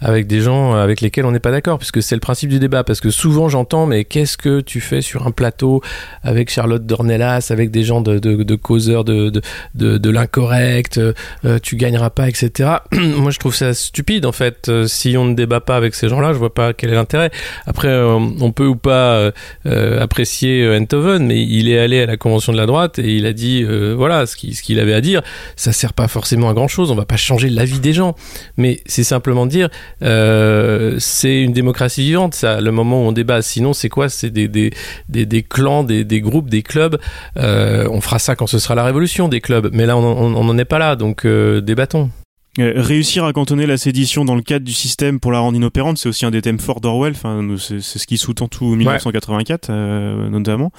avec 0.00 0.26
des 0.26 0.40
gens 0.40 0.74
avec 0.74 1.00
lesquels 1.00 1.24
on 1.24 1.32
n'est 1.32 1.40
pas 1.40 1.52
d'accord, 1.52 1.78
puisque 1.78 2.02
c'est 2.02 2.14
le 2.14 2.20
principe 2.20 2.50
du 2.50 2.57
débat 2.58 2.84
parce 2.84 3.00
que 3.00 3.10
souvent 3.10 3.48
j'entends 3.48 3.86
mais 3.86 4.04
qu'est-ce 4.04 4.36
que 4.36 4.60
tu 4.60 4.80
fais 4.80 5.02
sur 5.02 5.26
un 5.26 5.30
plateau 5.30 5.82
avec 6.22 6.50
Charlotte 6.50 6.84
Dornelas, 6.84 7.48
avec 7.50 7.70
des 7.70 7.82
gens 7.82 8.00
de, 8.00 8.18
de, 8.18 8.54
causeurs 8.54 9.04
de, 9.04 9.30
de, 9.74 9.98
de, 9.98 10.10
l'incorrect, 10.10 10.98
euh, 10.98 11.58
tu 11.62 11.76
gagneras 11.76 12.10
pas, 12.10 12.28
etc. 12.28 12.70
Moi 12.92 13.30
je 13.30 13.38
trouve 13.38 13.54
ça 13.54 13.74
stupide 13.74 14.26
en 14.26 14.32
fait. 14.32 14.68
Euh, 14.68 14.86
si 14.86 15.16
on 15.16 15.24
ne 15.24 15.34
débat 15.34 15.60
pas 15.60 15.76
avec 15.76 15.94
ces 15.94 16.08
gens-là, 16.08 16.32
je 16.32 16.38
vois 16.38 16.54
pas 16.54 16.72
quel 16.72 16.90
est 16.90 16.94
l'intérêt. 16.94 17.30
Après, 17.66 17.88
euh, 17.88 18.14
on 18.14 18.52
peut 18.52 18.66
ou 18.66 18.76
pas 18.76 19.30
apprécier 19.64 20.76
Enthoven, 20.76 21.26
mais 21.26 21.42
il 21.42 21.68
est 21.68 21.78
allé 21.78 22.00
à 22.00 22.06
la 22.06 22.16
convention 22.16 22.52
de 22.52 22.58
la 22.58 22.66
droite 22.66 22.98
et 22.98 23.16
il 23.16 23.26
a 23.26 23.32
dit 23.32 23.64
voilà 23.94 24.26
ce 24.26 24.36
qu'il 24.36 24.54
ce 24.54 24.62
qu'il 24.62 24.80
avait 24.80 24.94
à 24.94 25.00
dire. 25.00 25.22
Ça 25.56 25.72
sert 25.72 25.92
pas 25.92 26.08
forcément 26.08 26.50
à 26.50 26.54
grand 26.54 26.68
chose. 26.68 26.90
On 26.90 26.94
va 26.94 27.04
pas 27.04 27.16
changer 27.16 27.50
l'avis 27.50 27.80
des 27.80 27.92
gens, 27.92 28.14
mais 28.56 28.80
c'est 28.86 29.04
simplement 29.04 29.46
dire 29.46 29.68
c'est 30.00 31.42
une 31.42 31.52
démocratie 31.52 32.02
vivante. 32.02 32.34
Ça, 32.34 32.47
le 32.60 32.70
moment 32.70 33.04
où 33.04 33.08
on 33.08 33.12
débat. 33.12 33.42
Sinon, 33.42 33.72
c'est 33.72 33.88
quoi? 33.88 34.08
C'est 34.08 34.30
des, 34.30 34.48
des, 34.48 34.70
des, 35.08 35.26
des, 35.26 35.42
clans, 35.42 35.84
des, 35.84 36.04
des 36.04 36.20
groupes, 36.20 36.50
des 36.50 36.62
clubs. 36.62 36.98
Euh, 37.36 37.88
on 37.90 38.00
fera 38.00 38.18
ça 38.18 38.36
quand 38.36 38.46
ce 38.46 38.58
sera 38.58 38.74
la 38.74 38.84
révolution 38.84 39.28
des 39.28 39.40
clubs. 39.40 39.70
Mais 39.72 39.86
là, 39.86 39.96
on 39.96 40.44
n'en 40.44 40.58
est 40.58 40.64
pas 40.64 40.78
là. 40.78 40.96
Donc, 40.96 41.24
euh, 41.24 41.60
débattons. 41.60 42.10
Euh, 42.58 42.72
réussir 42.76 43.24
à 43.24 43.32
cantonner 43.32 43.66
la 43.66 43.76
sédition 43.76 44.24
dans 44.24 44.34
le 44.34 44.42
cadre 44.42 44.64
du 44.64 44.72
système 44.72 45.20
pour 45.20 45.30
la 45.30 45.38
rendre 45.38 45.56
inopérante, 45.56 45.96
c'est 45.98 46.08
aussi 46.08 46.26
un 46.26 46.32
des 46.32 46.42
thèmes 46.42 46.58
forts 46.58 46.80
d'Orwell. 46.80 47.12
Enfin, 47.12 47.46
c'est 47.58 47.80
ce 47.80 48.06
qui 48.06 48.18
sous-tend 48.18 48.48
tout 48.48 48.74
1984, 48.74 49.68
euh, 49.70 50.28
notamment. 50.28 50.72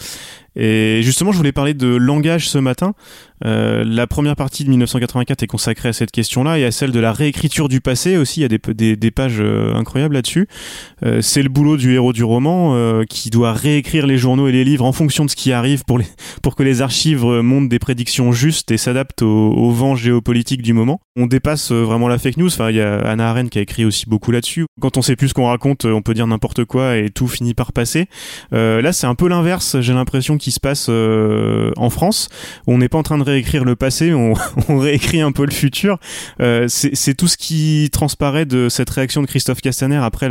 Et 0.61 1.01
justement, 1.03 1.31
je 1.31 1.37
voulais 1.37 1.53
parler 1.53 1.73
de 1.73 1.87
langage 1.87 2.49
ce 2.49 2.57
matin. 2.57 2.93
Euh, 3.45 3.83
la 3.85 4.07
première 4.07 4.35
partie 4.35 4.65
de 4.65 4.69
1984 4.69 5.43
est 5.43 5.47
consacrée 5.47 5.89
à 5.89 5.93
cette 5.93 6.11
question-là 6.11 6.59
et 6.59 6.65
à 6.65 6.71
celle 6.71 6.91
de 6.91 6.99
la 6.99 7.13
réécriture 7.13 7.69
du 7.69 7.81
passé 7.81 8.17
aussi. 8.17 8.41
Il 8.41 8.43
y 8.43 8.45
a 8.45 8.49
des, 8.49 8.59
des, 8.73 8.95
des 8.95 9.11
pages 9.11 9.39
euh, 9.39 9.73
incroyables 9.75 10.15
là-dessus. 10.15 10.47
Euh, 11.05 11.21
c'est 11.21 11.41
le 11.41 11.49
boulot 11.49 11.77
du 11.77 11.93
héros 11.93 12.13
du 12.13 12.23
roman 12.23 12.75
euh, 12.75 13.03
qui 13.05 13.29
doit 13.29 13.53
réécrire 13.53 14.05
les 14.05 14.17
journaux 14.17 14.47
et 14.47 14.51
les 14.51 14.63
livres 14.63 14.85
en 14.85 14.91
fonction 14.91 15.25
de 15.25 15.29
ce 15.29 15.35
qui 15.35 15.53
arrive 15.53 15.85
pour, 15.85 15.97
les, 15.97 16.05
pour 16.43 16.55
que 16.55 16.63
les 16.63 16.81
archives 16.81 17.23
montrent 17.23 17.69
des 17.69 17.79
prédictions 17.79 18.31
justes 18.31 18.71
et 18.71 18.77
s'adaptent 18.77 19.21
au, 19.21 19.53
au, 19.53 19.71
vent 19.71 19.95
géopolitique 19.95 20.61
du 20.61 20.73
moment. 20.73 20.99
On 21.15 21.25
dépasse 21.25 21.71
vraiment 21.71 22.07
la 22.07 22.17
fake 22.17 22.37
news. 22.37 22.47
Enfin, 22.47 22.69
il 22.69 22.75
y 22.75 22.81
a 22.81 22.99
Anna 22.99 23.29
Arendt 23.29 23.49
qui 23.49 23.59
a 23.59 23.61
écrit 23.61 23.85
aussi 23.85 24.05
beaucoup 24.07 24.31
là-dessus. 24.31 24.65
Quand 24.81 24.97
on 24.97 25.01
sait 25.01 25.15
plus 25.15 25.29
ce 25.29 25.33
qu'on 25.33 25.47
raconte, 25.47 25.85
on 25.85 26.01
peut 26.01 26.13
dire 26.13 26.27
n'importe 26.27 26.65
quoi 26.65 26.97
et 26.97 27.09
tout 27.09 27.27
finit 27.27 27.53
par 27.53 27.71
passer. 27.71 28.07
là, 28.51 28.91
c'est 28.91 29.07
un 29.07 29.15
peu 29.15 29.27
l'inverse. 29.27 29.79
J'ai 29.79 29.93
l'impression 29.93 30.37
se 30.51 30.59
passe 30.59 30.87
euh, 30.89 31.71
en 31.77 31.89
France. 31.89 32.29
On 32.67 32.77
n'est 32.77 32.89
pas 32.89 32.97
en 32.97 33.03
train 33.03 33.17
de 33.17 33.23
réécrire 33.23 33.65
le 33.65 33.75
passé, 33.75 34.13
on, 34.13 34.33
réécrit 34.69 35.21
un 35.21 35.31
peu 35.31 35.45
le 35.45 35.51
futur. 35.51 35.99
Euh, 36.41 36.65
c'est 36.67 37.13
tout 37.13 37.27
ce 37.27 37.37
qui 37.37 37.89
transparaît 37.91 38.45
de 38.45 38.69
cette 38.69 38.89
réaction 38.89 39.21
de 39.21 39.27
Christophe 39.27 39.61
Castaner 39.61 39.97
après 39.97 40.29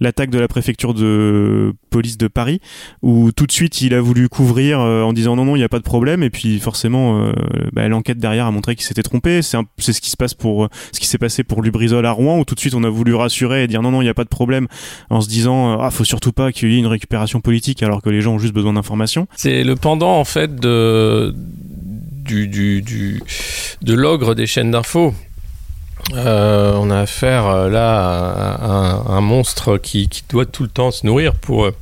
l'attaque 0.00 0.30
de 0.30 0.38
la 0.38 0.48
préfecture 0.48 0.94
de 0.94 1.74
police 1.90 2.18
de 2.18 2.28
Paris, 2.28 2.60
où 3.02 3.32
tout 3.32 3.46
de 3.46 3.52
suite 3.52 3.80
il 3.80 3.94
a 3.94 4.00
voulu 4.00 4.28
couvrir 4.28 4.80
euh, 4.80 5.02
en 5.02 5.12
disant 5.12 5.36
non 5.36 5.44
non 5.44 5.56
il 5.56 5.60
n'y 5.60 5.64
a 5.64 5.68
pas 5.68 5.78
de 5.78 5.84
problème, 5.84 6.22
et 6.22 6.30
puis 6.30 6.58
forcément 6.60 7.20
euh, 7.20 7.32
bah, 7.72 7.88
l'enquête 7.88 8.18
derrière 8.18 8.46
a 8.46 8.50
montré 8.50 8.76
qu'il 8.76 8.84
s'était 8.84 9.02
trompé. 9.02 9.40
C'est 9.42 9.58
ce 9.78 10.00
qui 10.00 10.10
se 10.10 10.16
passe 10.16 10.34
pour 10.34 10.68
ce 10.92 11.00
qui 11.00 11.06
s'est 11.06 11.18
passé 11.18 11.44
pour 11.44 11.62
Lubrizol 11.62 12.04
à 12.04 12.10
Rouen, 12.10 12.38
où 12.38 12.44
tout 12.44 12.54
de 12.54 12.60
suite 12.60 12.74
on 12.74 12.84
a 12.84 12.90
voulu 12.90 13.14
rassurer 13.14 13.64
et 13.64 13.66
dire 13.66 13.82
non 13.82 13.90
non 13.90 14.02
il 14.02 14.04
n'y 14.04 14.10
a 14.10 14.14
pas 14.14 14.24
de 14.24 14.28
problème, 14.28 14.68
en 15.10 15.20
se 15.20 15.28
disant 15.28 15.78
ah 15.80 15.90
faut 15.90 16.04
surtout 16.04 16.32
pas 16.32 16.52
qu'il 16.52 16.70
y 16.70 16.76
ait 16.76 16.78
une 16.78 16.86
récupération 16.86 17.40
politique 17.40 17.82
alors 17.82 18.02
que 18.02 18.10
les 18.10 18.20
gens 18.20 18.34
ont 18.34 18.38
juste 18.38 18.54
besoin 18.54 18.74
d'informations. 18.74 19.26
C'est 19.36 19.64
le 19.64 19.76
pendant 19.76 20.18
en 20.18 20.24
fait 20.24 20.56
de 20.56 21.34
l'ogre 23.82 24.34
des 24.34 24.46
chaînes 24.46 24.70
d'infos. 24.70 25.14
Euh, 26.14 26.74
on 26.76 26.90
a 26.90 27.00
affaire 27.00 27.46
euh, 27.46 27.68
là 27.68 27.98
à, 27.98 29.12
un, 29.12 29.20
monstre 29.20 29.76
qui, 29.76 30.08
doit 30.28 30.46
tout 30.46 30.62
le 30.62 30.68
temps 30.68 30.92
se 30.92 31.04
nourrir 31.04 31.34
pour 31.34 31.64
euh, 31.64 31.74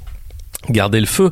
garder 0.70 0.98
le 0.98 1.06
feu 1.06 1.30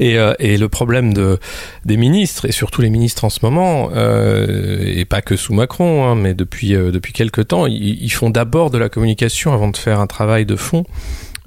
et, 0.00 0.16
le 0.16 0.66
problème 0.68 1.12
de 1.12 1.38
des 1.84 1.98
ministres 1.98 2.46
et 2.46 2.52
surtout 2.52 2.80
les 2.80 2.88
ministres 2.88 3.26
en 3.26 3.28
ce 3.28 3.40
moment 3.42 3.90
et 3.92 5.04
pas 5.04 5.20
que 5.20 5.36
sous 5.36 5.52
Macron 5.52 6.06
hein, 6.06 6.14
mais 6.14 6.32
depuis 6.32 6.70
depuis 6.70 7.12
quelque 7.12 7.42
temps 7.42 7.66
ils, 7.66 8.02
ils 8.02 8.12
font 8.12 8.30
d'abord 8.30 8.70
de 8.70 8.78
la 8.78 8.88
communication 8.88 9.52
avant 9.52 9.68
de 9.68 9.76
faire 9.76 10.00
un 10.00 10.06
travail 10.06 10.46
de 10.46 10.56
fond 10.56 10.86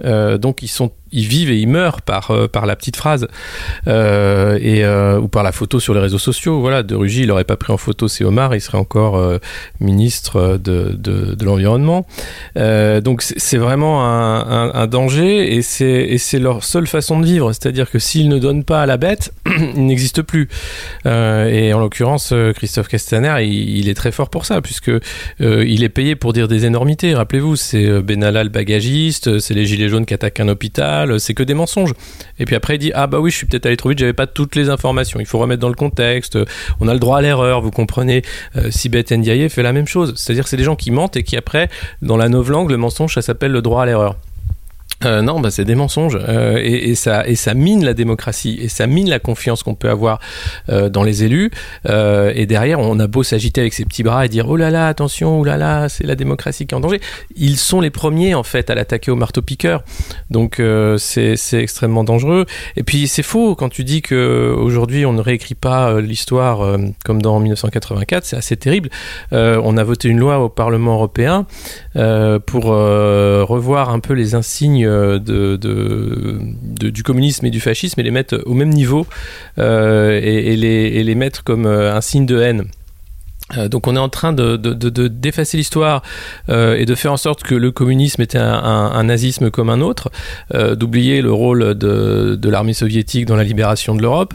donc 0.03 0.61
ils 0.61 0.67
sont 0.67 0.91
ils 1.11 1.27
vivent 1.27 1.51
et 1.51 1.57
ils 1.57 1.67
meurent 1.67 2.01
par, 2.01 2.31
euh, 2.31 2.47
par 2.47 2.65
la 2.65 2.75
petite 2.75 2.95
phrase 2.95 3.27
euh, 3.87 4.57
et, 4.61 4.83
euh, 4.83 5.19
ou 5.19 5.27
par 5.27 5.43
la 5.43 5.51
photo 5.51 5.79
sur 5.79 5.93
les 5.93 5.99
réseaux 5.99 6.19
sociaux. 6.19 6.59
Voilà, 6.59 6.83
de 6.83 6.95
Rugy, 6.95 7.21
il 7.21 7.27
n'aurait 7.27 7.43
pas 7.43 7.57
pris 7.57 7.71
en 7.71 7.77
photo 7.77 8.07
c'est 8.07 8.23
Omar, 8.23 8.55
il 8.55 8.61
serait 8.61 8.77
encore 8.77 9.21
ministre 9.79 10.57
de, 10.61 10.95
de, 10.97 11.45
l'Environnement. 11.45 12.05
Donc 12.55 13.21
c'est 13.21 13.57
vraiment 13.57 14.05
un, 14.05 14.73
un, 14.73 14.87
danger 14.87 15.55
et 15.55 15.61
c'est 15.61 16.39
leur 16.39 16.63
seule 16.63 16.87
façon 16.87 17.19
de 17.19 17.25
vivre. 17.25 17.53
C'est-à-dire 17.53 17.89
que 17.89 17.99
s'ils 17.99 18.29
ne 18.29 18.39
donnent 18.39 18.63
pas 18.63 18.81
à 18.81 18.85
la 18.85 18.97
bête, 18.97 19.33
il 19.75 19.85
n'existe 19.85 20.21
plus. 20.21 20.49
Et 21.05 21.73
en 21.73 21.79
l'occurrence, 21.79 22.33
Christophe 22.55 22.87
Castaner, 22.87 23.43
il, 23.45 23.77
il, 23.77 23.89
est 23.89 23.93
très 23.93 24.11
fort 24.11 24.29
pour 24.29 24.45
ça, 24.45 24.61
puisque 24.61 24.91
il 25.39 25.83
est 25.83 25.89
payé 25.89 26.15
pour 26.15 26.33
dire 26.33 26.47
des 26.47 26.65
énormités. 26.65 27.13
Rappelez-vous, 27.13 27.55
c'est 27.55 28.01
Benalla 28.01 28.43
le 28.43 28.49
bagagiste, 28.49 29.39
c'est 29.39 29.53
les 29.53 29.65
gilets 29.65 29.89
jaunes 29.89 30.05
qui 30.05 30.13
attaquent 30.13 30.39
un 30.39 30.47
hôpital, 30.47 30.94
c'est 31.17 31.33
que 31.33 31.43
des 31.43 31.53
mensonges. 31.53 31.93
Et 32.39 32.45
puis 32.45 32.55
après, 32.55 32.75
il 32.75 32.79
dit 32.79 32.91
Ah 32.93 33.07
bah 33.07 33.19
oui, 33.19 33.31
je 33.31 33.37
suis 33.37 33.45
peut-être 33.45 33.65
allé 33.65 33.77
trop 33.77 33.89
vite, 33.89 33.99
j'avais 33.99 34.13
pas 34.13 34.27
toutes 34.27 34.55
les 34.55 34.69
informations. 34.69 35.19
Il 35.19 35.25
faut 35.25 35.39
remettre 35.39 35.61
dans 35.61 35.69
le 35.69 35.75
contexte. 35.75 36.37
On 36.79 36.87
a 36.87 36.93
le 36.93 36.99
droit 36.99 37.17
à 37.19 37.21
l'erreur, 37.21 37.61
vous 37.61 37.71
comprenez. 37.71 38.21
Euh, 38.55 38.71
Sibeth 38.71 39.11
Ndiaye 39.11 39.49
fait 39.49 39.63
la 39.63 39.73
même 39.73 39.87
chose. 39.87 40.13
C'est-à-dire, 40.15 40.47
c'est 40.47 40.57
des 40.57 40.63
gens 40.63 40.75
qui 40.75 40.91
mentent 40.91 41.17
et 41.17 41.23
qui 41.23 41.37
après, 41.37 41.69
dans 42.01 42.17
la 42.17 42.29
novlangue, 42.29 42.69
le 42.69 42.77
mensonge, 42.77 43.13
ça 43.13 43.21
s'appelle 43.21 43.51
le 43.51 43.61
droit 43.61 43.83
à 43.83 43.85
l'erreur. 43.85 44.15
Euh, 45.03 45.21
non, 45.21 45.41
bah 45.41 45.51
c'est 45.51 45.65
des 45.65 45.75
mensonges 45.75 46.17
euh, 46.27 46.57
et, 46.57 46.95
ça 46.95 47.53
mine 47.53 47.83
la 47.83 47.93
démocratie 47.93 48.57
et 48.61 48.69
ça 48.69 48.87
mine 48.87 49.09
la 49.09 49.19
confiance 49.19 49.61
qu'on 49.61 49.75
peut 49.75 49.89
avoir 49.89 50.19
euh, 50.69 50.89
dans 50.89 51.03
les 51.03 51.23
élus. 51.23 51.51
Et 51.85 52.45
derrière, 52.45 52.79
on 52.79 52.99
a 52.99 53.07
beau 53.07 53.23
s'agiter 53.23 53.61
avec 53.61 53.73
ses 53.73 53.85
petits 53.85 54.03
bras 54.03 54.25
et 54.25 54.29
dire 54.29 54.47
oh 54.49 54.55
là 54.55 54.71
là, 54.71 54.87
attention, 54.87 55.39
oh 55.39 55.43
là 55.43 55.57
là, 55.57 55.89
c'est 55.89 56.05
la 56.05 56.15
démocratie 56.15 56.65
qui 56.65 56.73
est 56.73 56.77
en 56.77 56.81
danger. 56.81 57.01
Ils 57.35 57.57
sont 57.57 57.81
les 57.81 57.89
premiers 57.89 58.35
en 58.35 58.43
fait 58.43 58.69
à 58.69 58.75
l'attaquer 58.75 59.11
au 59.11 59.15
marteau 59.15 59.41
piqueur. 59.41 59.83
Donc 60.29 60.61
c'est 60.97 61.35
c'est 61.35 61.61
extrêmement 61.61 62.03
dangereux. 62.03 62.45
Et 62.75 62.83
puis 62.83 63.07
c'est 63.07 63.23
faux 63.23 63.55
quand 63.55 63.69
tu 63.69 63.83
dis 63.83 64.01
que 64.01 64.53
aujourd'hui 64.57 65.05
on 65.05 65.13
ne 65.13 65.21
réécrit 65.21 65.55
pas 65.55 65.99
l'histoire 65.99 66.77
comme 67.03 67.21
dans 67.21 67.39
1984. 67.39 68.25
C'est 68.25 68.37
assez 68.37 68.57
terrible. 68.57 68.89
on 69.31 69.77
a 69.77 69.83
voté 69.83 70.09
une 70.09 70.19
loi 70.19 70.39
au 70.39 70.49
Parlement 70.49 70.93
européen 70.93 71.45
pour 71.95 72.65
revoir 72.65 73.89
un 73.89 73.99
peu 73.99 74.13
les 74.13 74.35
insignes 74.35 74.85
de, 74.85 75.57
du 76.71 77.03
communisme 77.03 77.45
et 77.45 77.49
du 77.49 77.59
fascisme 77.59 77.99
et 77.99 78.03
les 78.03 78.11
mettre 78.11 78.41
au 78.45 78.53
même 78.53 78.69
niveau 78.69 79.07
euh, 79.59 80.19
et 80.21 80.55
les 80.55 81.15
mettre 81.15 81.43
comme 81.43 81.65
un 81.65 82.01
signe 82.01 82.25
de 82.25 82.39
haine. 82.39 82.65
Euh, 83.57 83.67
donc 83.69 83.85
on 83.85 83.95
est 83.95 83.99
en 83.99 84.09
train 84.09 84.33
de, 84.33 84.57
de, 84.57 84.73
de, 84.73 85.07
d'effacer 85.07 85.57
l'histoire 85.57 86.01
euh, 86.49 86.75
et 86.77 86.85
de 86.85 86.95
faire 86.95 87.13
en 87.13 87.17
sorte 87.17 87.43
que 87.43 87.53
le 87.53 87.71
communisme 87.71 88.23
était 88.23 88.39
un, 88.39 89.03
nazisme 89.03 89.51
comme 89.51 89.69
un 89.69 89.81
autre, 89.81 90.09
euh, 90.55 90.75
d'oublier 90.75 91.21
le 91.21 91.31
rôle 91.31 91.75
de, 91.75 92.49
l'armée 92.49 92.73
soviétique 92.73 93.25
dans 93.25 93.35
la 93.35 93.43
libération 93.43 93.93
de 93.93 94.01
l'Europe. 94.01 94.33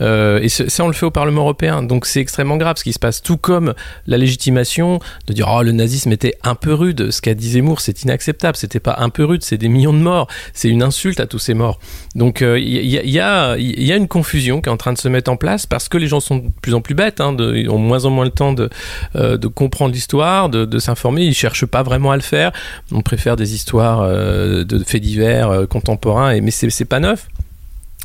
Et 0.00 0.48
ça, 0.48 0.84
on 0.84 0.88
le 0.88 0.92
fait 0.92 1.06
au 1.06 1.10
Parlement 1.10 1.42
européen. 1.42 1.82
Donc 1.82 2.06
c'est 2.06 2.20
extrêmement 2.20 2.56
grave 2.56 2.76
ce 2.76 2.84
qui 2.84 2.92
se 2.92 2.98
passe. 2.98 3.22
Tout 3.22 3.36
comme 3.36 3.74
la 4.06 4.16
légitimation 4.16 5.00
de 5.26 5.32
dire 5.32 5.48
oh 5.50 5.62
le 5.62 5.72
nazisme 5.72 6.12
était 6.12 6.36
un 6.44 6.54
peu 6.54 6.72
rude. 6.74 7.10
Ce 7.10 7.20
qu'a 7.20 7.34
dit 7.34 7.50
Zemmour, 7.50 7.80
c'est 7.80 8.02
inacceptable. 8.02 8.56
C'était 8.56 8.80
pas 8.80 8.96
un 8.98 9.08
peu 9.08 9.24
rude, 9.24 9.42
c'est 9.42 9.58
des 9.58 9.68
millions 9.68 9.92
de 9.92 9.98
morts. 9.98 10.28
C'est 10.52 10.68
une 10.68 10.82
insulte 10.82 11.20
à 11.20 11.26
tous 11.26 11.38
ces 11.38 11.54
morts. 11.54 11.78
Donc 12.14 12.42
il 12.42 12.86
y, 12.86 13.20
a, 13.20 13.56
une 13.56 14.08
confusion 14.08 14.60
qui 14.60 14.68
est 14.68 14.72
en 14.72 14.76
train 14.76 14.92
de 14.92 14.98
se 14.98 15.08
mettre 15.08 15.30
en 15.30 15.36
place 15.36 15.66
parce 15.66 15.88
que 15.88 15.98
les 15.98 16.06
gens 16.06 16.20
sont 16.20 16.36
de 16.36 16.48
plus 16.60 16.74
en 16.74 16.80
plus 16.80 16.94
bêtes, 16.94 17.20
hein, 17.20 17.36
ont 17.68 17.78
moins 17.78 18.04
en 18.04 18.10
moins 18.10 18.24
le 18.24 18.30
temps 18.30 18.51
de, 18.52 18.70
euh, 19.16 19.36
de 19.36 19.46
comprendre 19.46 19.92
l'histoire, 19.92 20.48
de, 20.48 20.78
s'informer. 20.78 21.24
Ils 21.24 21.34
cherchent 21.34 21.66
pas 21.66 21.82
vraiment 21.82 22.12
à 22.12 22.16
le 22.16 22.22
faire. 22.22 22.52
On 22.90 23.02
préfère 23.02 23.36
des 23.36 23.54
histoires 23.54 24.00
euh, 24.02 24.64
de 24.64 24.82
faits 24.82 25.02
divers 25.02 25.50
euh, 25.50 25.66
contemporains, 25.66 26.32
et, 26.32 26.40
mais 26.40 26.50
c'est 26.50 26.84
pas 26.84 27.00
neuf. 27.00 27.28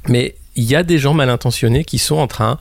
Mais 0.07 0.35
il 0.57 0.63
y 0.65 0.75
a 0.75 0.83
des 0.83 0.97
gens 0.97 1.13
mal 1.13 1.29
intentionnés 1.29 1.85
qui 1.85 1.99
sont 1.99 2.17
en 2.17 2.27
train 2.27 2.57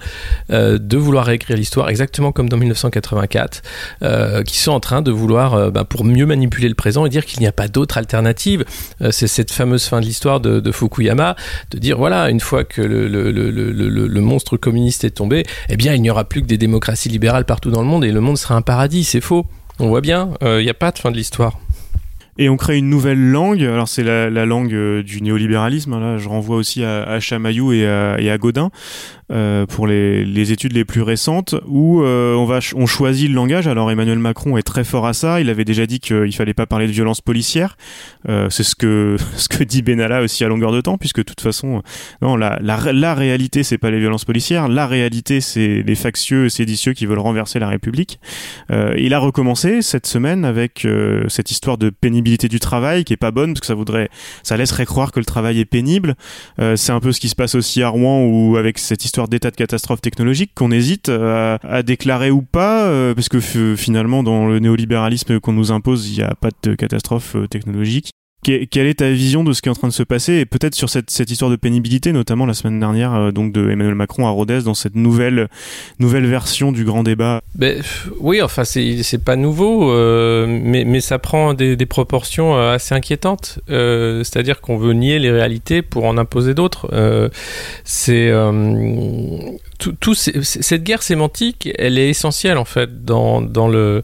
euh, 0.51 0.79
de 0.79 0.97
vouloir 0.97 1.25
réécrire 1.25 1.57
l'histoire 1.57 1.89
exactement 1.89 2.31
comme 2.31 2.49
dans 2.49 2.59
1984, 2.59 3.63
euh, 4.03 4.43
qui 4.43 4.59
sont 4.59 4.73
en 4.73 4.81
train 4.81 5.03
de 5.03 5.11
vouloir, 5.11 5.55
euh, 5.55 5.71
bah, 5.71 5.85
pour 5.85 6.05
mieux 6.05 6.27
manipuler 6.27 6.69
le 6.69 6.75
présent 6.75 7.07
et 7.07 7.09
dire 7.09 7.25
qu'il 7.25 7.41
n'y 7.41 7.47
a 7.47 7.53
pas 7.53 7.69
d'autre 7.69 7.99
alternative. 7.99 8.65
C'est 9.11 9.27
cette 9.27 9.51
fameuse 9.51 9.87
fin 9.87 10.01
de 10.01 10.05
l'histoire 10.05 10.41
de, 10.41 10.73
Fukuyama, 10.73 11.37
de 11.71 11.79
dire 11.79 11.97
voilà, 11.97 12.29
une 12.29 12.41
fois 12.41 12.65
que 12.65 12.83
le, 12.83 13.09
le, 13.09 14.21
monstre 14.21 14.57
communiste 14.57 15.05
est 15.05 15.11
tombé, 15.11 15.45
eh 15.71 15.77
bien 15.77 15.95
il 15.95 16.03
n'y 16.03 16.11
aura 16.11 16.25
plus 16.25 16.43
que 16.43 16.47
des 16.47 16.59
démocraties 16.59 17.09
libérales 17.09 17.47
partout 17.47 17.71
dans 17.71 17.81
le 17.81 17.87
monde 17.87 18.05
et 18.05 18.13
le 18.13 18.21
monde 18.21 18.37
sera 18.37 18.55
un 18.55 18.63
paradis. 18.63 19.05
C'est 19.05 19.21
faux. 19.21 19.47
On 19.79 19.89
voit 19.89 20.01
bien, 20.01 20.31
il 20.43 20.63
n'y 20.63 20.71
a 20.71 20.75
pas 20.75 20.91
de 20.91 20.99
fin 20.99 21.11
de 21.11 21.17
l'histoire. 21.17 21.59
Et 22.39 22.49
on 22.49 22.57
crée 22.57 22.79
une 22.79 22.89
nouvelle 22.89 23.31
langue. 23.31 23.63
Alors 23.63 23.89
c'est 23.89 24.03
la, 24.03 24.31
la, 24.31 24.47
langue 24.47 24.75
euh, 24.75 25.03
du 25.03 25.23
néolibéralisme. 25.23 25.93
Hein, 25.93 26.01
là, 26.01 26.19
je 26.19 26.29
renvoie 26.29 26.57
aussi 26.57 26.85
à, 26.85 27.03
à 27.03 27.21
Chamaillou 27.21 27.73
et 27.73 27.87
à, 27.87 28.21
et 28.21 28.31
à 28.31 28.39
Godin 28.39 28.71
euh, 29.33 29.67
pour 29.67 29.89
les, 29.89 30.25
les, 30.25 30.53
études 30.53 30.73
les 30.73 30.85
plus 30.85 31.03
récentes, 31.03 31.57
où 31.67 32.01
euh, 32.01 32.37
on 32.37 32.45
va 32.45 32.61
on 32.77 32.87
choisit 32.87 33.29
le 33.29 33.35
langage. 33.35 33.67
Alors 33.67 33.91
Emmanuel 33.91 34.21
Macron 34.21 34.57
est 34.57 34.63
très 34.63 34.85
fort 34.85 35.05
à 35.05 35.15
ça. 35.15 35.41
Il 35.41 35.51
avait 35.51 35.65
déjà 35.65 35.85
dit 35.85 35.99
qu'il 35.99 36.33
fallait 36.33 36.55
pas 36.55 36.67
parler 36.67 36.87
de 36.87 36.93
violence 36.93 37.21
policière. 37.21 37.77
Euh, 38.29 38.49
c'est 38.51 38.63
ce 38.63 38.77
que 38.77 39.17
ce 39.37 39.49
que 39.49 39.65
dit 39.65 39.83
Benalla 39.83 40.23
aussi 40.23 40.45
à 40.45 40.49
longueur 40.49 40.71
de 40.71 40.81
temps, 40.81 40.97
puisque 40.97 41.19
de 41.19 41.25
toute 41.25 41.41
façon, 41.41 41.83
non, 42.23 42.37
la, 42.37 42.61
la, 42.63 42.93
la 42.93 43.15
réalité 43.17 43.65
c'est 43.65 43.79
pas 43.79 43.91
les 43.91 43.99
violences 43.99 44.25
policières. 44.25 44.69
La 44.69 44.87
réalité 44.87 45.41
c'est 45.41 45.83
les 45.85 45.95
factieux 45.97 46.49
séditieux 46.49 46.93
qui 46.93 47.05
veulent 47.07 47.19
renverser 47.19 47.59
la 47.59 47.69
République. 47.69 48.21
il 48.71 49.13
a 49.13 49.19
recommencé 49.19 49.83
cette 49.83 50.07
semaine 50.07 50.45
avec 50.45 50.87
cette 51.29 51.51
histoire 51.51 51.79
de 51.79 51.91
pénibilité 51.91 52.47
du 52.49 52.61
travail 52.61 53.05
qui 53.05 53.13
est 53.13 53.17
pas 53.17 53.33
bonne 53.33 53.55
parce 53.55 53.61
que 53.61 53.67
ça 53.67 53.75
voudrait, 53.75 54.09
ça 54.45 54.57
laisserait 54.57 54.87
croire 54.87 55.11
que 55.11 55.19
le 55.19 55.25
travail 55.25 55.59
est 55.59 55.65
pénible. 55.65 56.15
C'est 56.59 56.93
un 56.93 57.01
peu 57.01 57.11
ce 57.11 57.19
qui 57.19 57.29
se 57.29 57.35
passe 57.35 57.57
aussi 57.57 57.83
à 57.83 57.89
Rouen 57.89 58.25
ou 58.25 58.57
avec 58.57 58.79
cette 58.79 59.05
histoire 59.05 59.16
d'état 59.25 59.51
de 59.51 59.57
catastrophe 59.57 60.01
technologique 60.01 60.53
qu'on 60.55 60.71
hésite 60.71 61.09
euh, 61.09 61.59
à, 61.63 61.83
déclarer 61.83 62.31
ou 62.31 62.43
pas 62.43 62.85
euh, 62.85 63.15
parce 63.15 63.29
que 63.29 63.41
finalement 63.77 64.23
dans 64.23 64.47
le 64.47 64.59
néolibéralisme 64.59 65.41
qu'on 65.41 65.53
nous 65.53 65.73
impose, 65.73 66.11
il 66.11 66.19
n'y 66.19 66.23
a 66.23 66.35
pas 66.35 66.51
de 66.63 66.75
catastrophe 66.75 67.37
technologique 67.51 68.11
quelle 68.47 68.87
est 68.87 69.01
ta 69.01 69.11
vision 69.11 69.43
de 69.43 69.53
ce 69.53 69.61
qui 69.61 69.69
est 69.69 69.73
en 69.73 69.75
train 69.75 69.89
de 69.89 69.93
se 69.93 70.03
passer 70.05 70.35
et 70.35 70.47
peut-être 70.47 70.75
sur 70.75 70.89
cette, 70.89 71.11
histoire 71.31 71.51
de 71.51 71.57
pénibilité, 71.57 72.13
notamment 72.13 72.47
la 72.47 72.55
semaine 72.55 72.79
dernière, 72.79 73.13
euh, 73.15 73.33
donc 73.33 73.53
de 73.53 73.71
Emmanuel 73.71 73.95
Macron 73.95 74.27
à 74.27 74.31
Rodez 74.31 74.63
dans 74.63 74.75
cette 74.75 74.95
nouvelle 74.95 75.49
version 75.99 76.71
du 76.71 76.85
grand 76.85 77.03
débat? 77.03 77.41
Ben, 77.55 77.83
oui, 78.21 78.41
enfin 78.43 78.65
c'est 78.65 79.25
pas 79.25 79.37
nouveau, 79.37 79.91
euh, 79.91 80.47
mais 80.47 81.01
ça 81.01 81.19
prend 81.19 81.55
des, 81.55 81.77
proportions 81.87 82.57
euh, 82.57 82.75
assez 82.75 82.95
inquiétantes. 82.95 83.59
C'est-à-dire 83.69 84.61
qu'on 84.61 84.77
veut 84.77 84.93
nier 84.93 85.19
les 85.19 85.31
réalités 85.31 85.83
pour 85.83 86.05
en 86.05 86.17
imposer 86.19 86.55
d'autres. 86.55 86.89
c'est 87.85 88.33
tout, 89.79 90.15
cette 90.15 90.85
guerre 90.85 91.03
sémantique, 91.03 91.69
elle 91.79 91.99
est 91.99 92.09
essentielle 92.09 92.59
en 92.59 92.65
fait 92.65 93.05
dans 93.05 93.69
le 93.69 94.03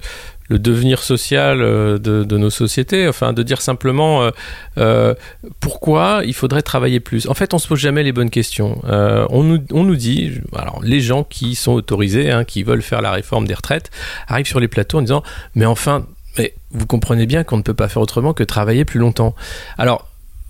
le 0.52 0.58
devenir 0.58 1.02
social 1.02 1.62
euh, 1.62 1.98
de, 1.98 2.36
nos 2.36 2.50
sociétés, 2.50 3.08
enfin 3.08 3.32
de 3.32 3.42
dire 3.42 3.62
simplement 3.62 4.22
euh, 4.22 4.30
euh, 4.76 5.14
pourquoi 5.60 6.22
il 6.26 6.34
faudrait 6.34 6.60
travailler 6.60 7.00
plus. 7.00 7.26
En 7.26 7.34
fait, 7.34 7.54
on 7.54 7.58
se 7.58 7.66
pose 7.66 7.78
jamais 7.78 8.02
les 8.02 8.12
bonnes 8.12 8.30
questions. 8.30 8.80
On, 8.84 9.42
nous, 9.42 9.58
on 9.72 9.84
nous 9.84 9.96
dit, 9.96 10.32
alors 10.54 10.80
les 10.82 11.00
gens 11.00 11.24
qui 11.24 11.54
sont 11.54 11.72
autorisés, 11.72 12.30
hein, 12.30 12.44
qui 12.44 12.62
veulent 12.62 12.82
faire 12.82 13.00
la 13.00 13.12
réforme 13.12 13.46
des 13.46 13.54
retraites, 13.54 13.90
arrivent 14.28 14.46
sur 14.46 14.60
les 14.60 14.68
plateaux 14.68 14.98
en 14.98 15.02
disant 15.02 15.22
mais 15.54 15.64
enfin, 15.64 16.06
mais 16.36 16.54
vous 16.70 16.86
comprenez 16.86 17.26
bien 17.26 17.44
qu'on 17.44 17.56
ne 17.56 17.62
peut 17.62 17.74
pas 17.74 17.88
faire 17.88 18.02
autrement 18.02 18.34
que 18.34 18.44
travailler 18.44 18.84
plus 18.84 19.00
longtemps. 19.00 19.34
Alors 19.78 20.08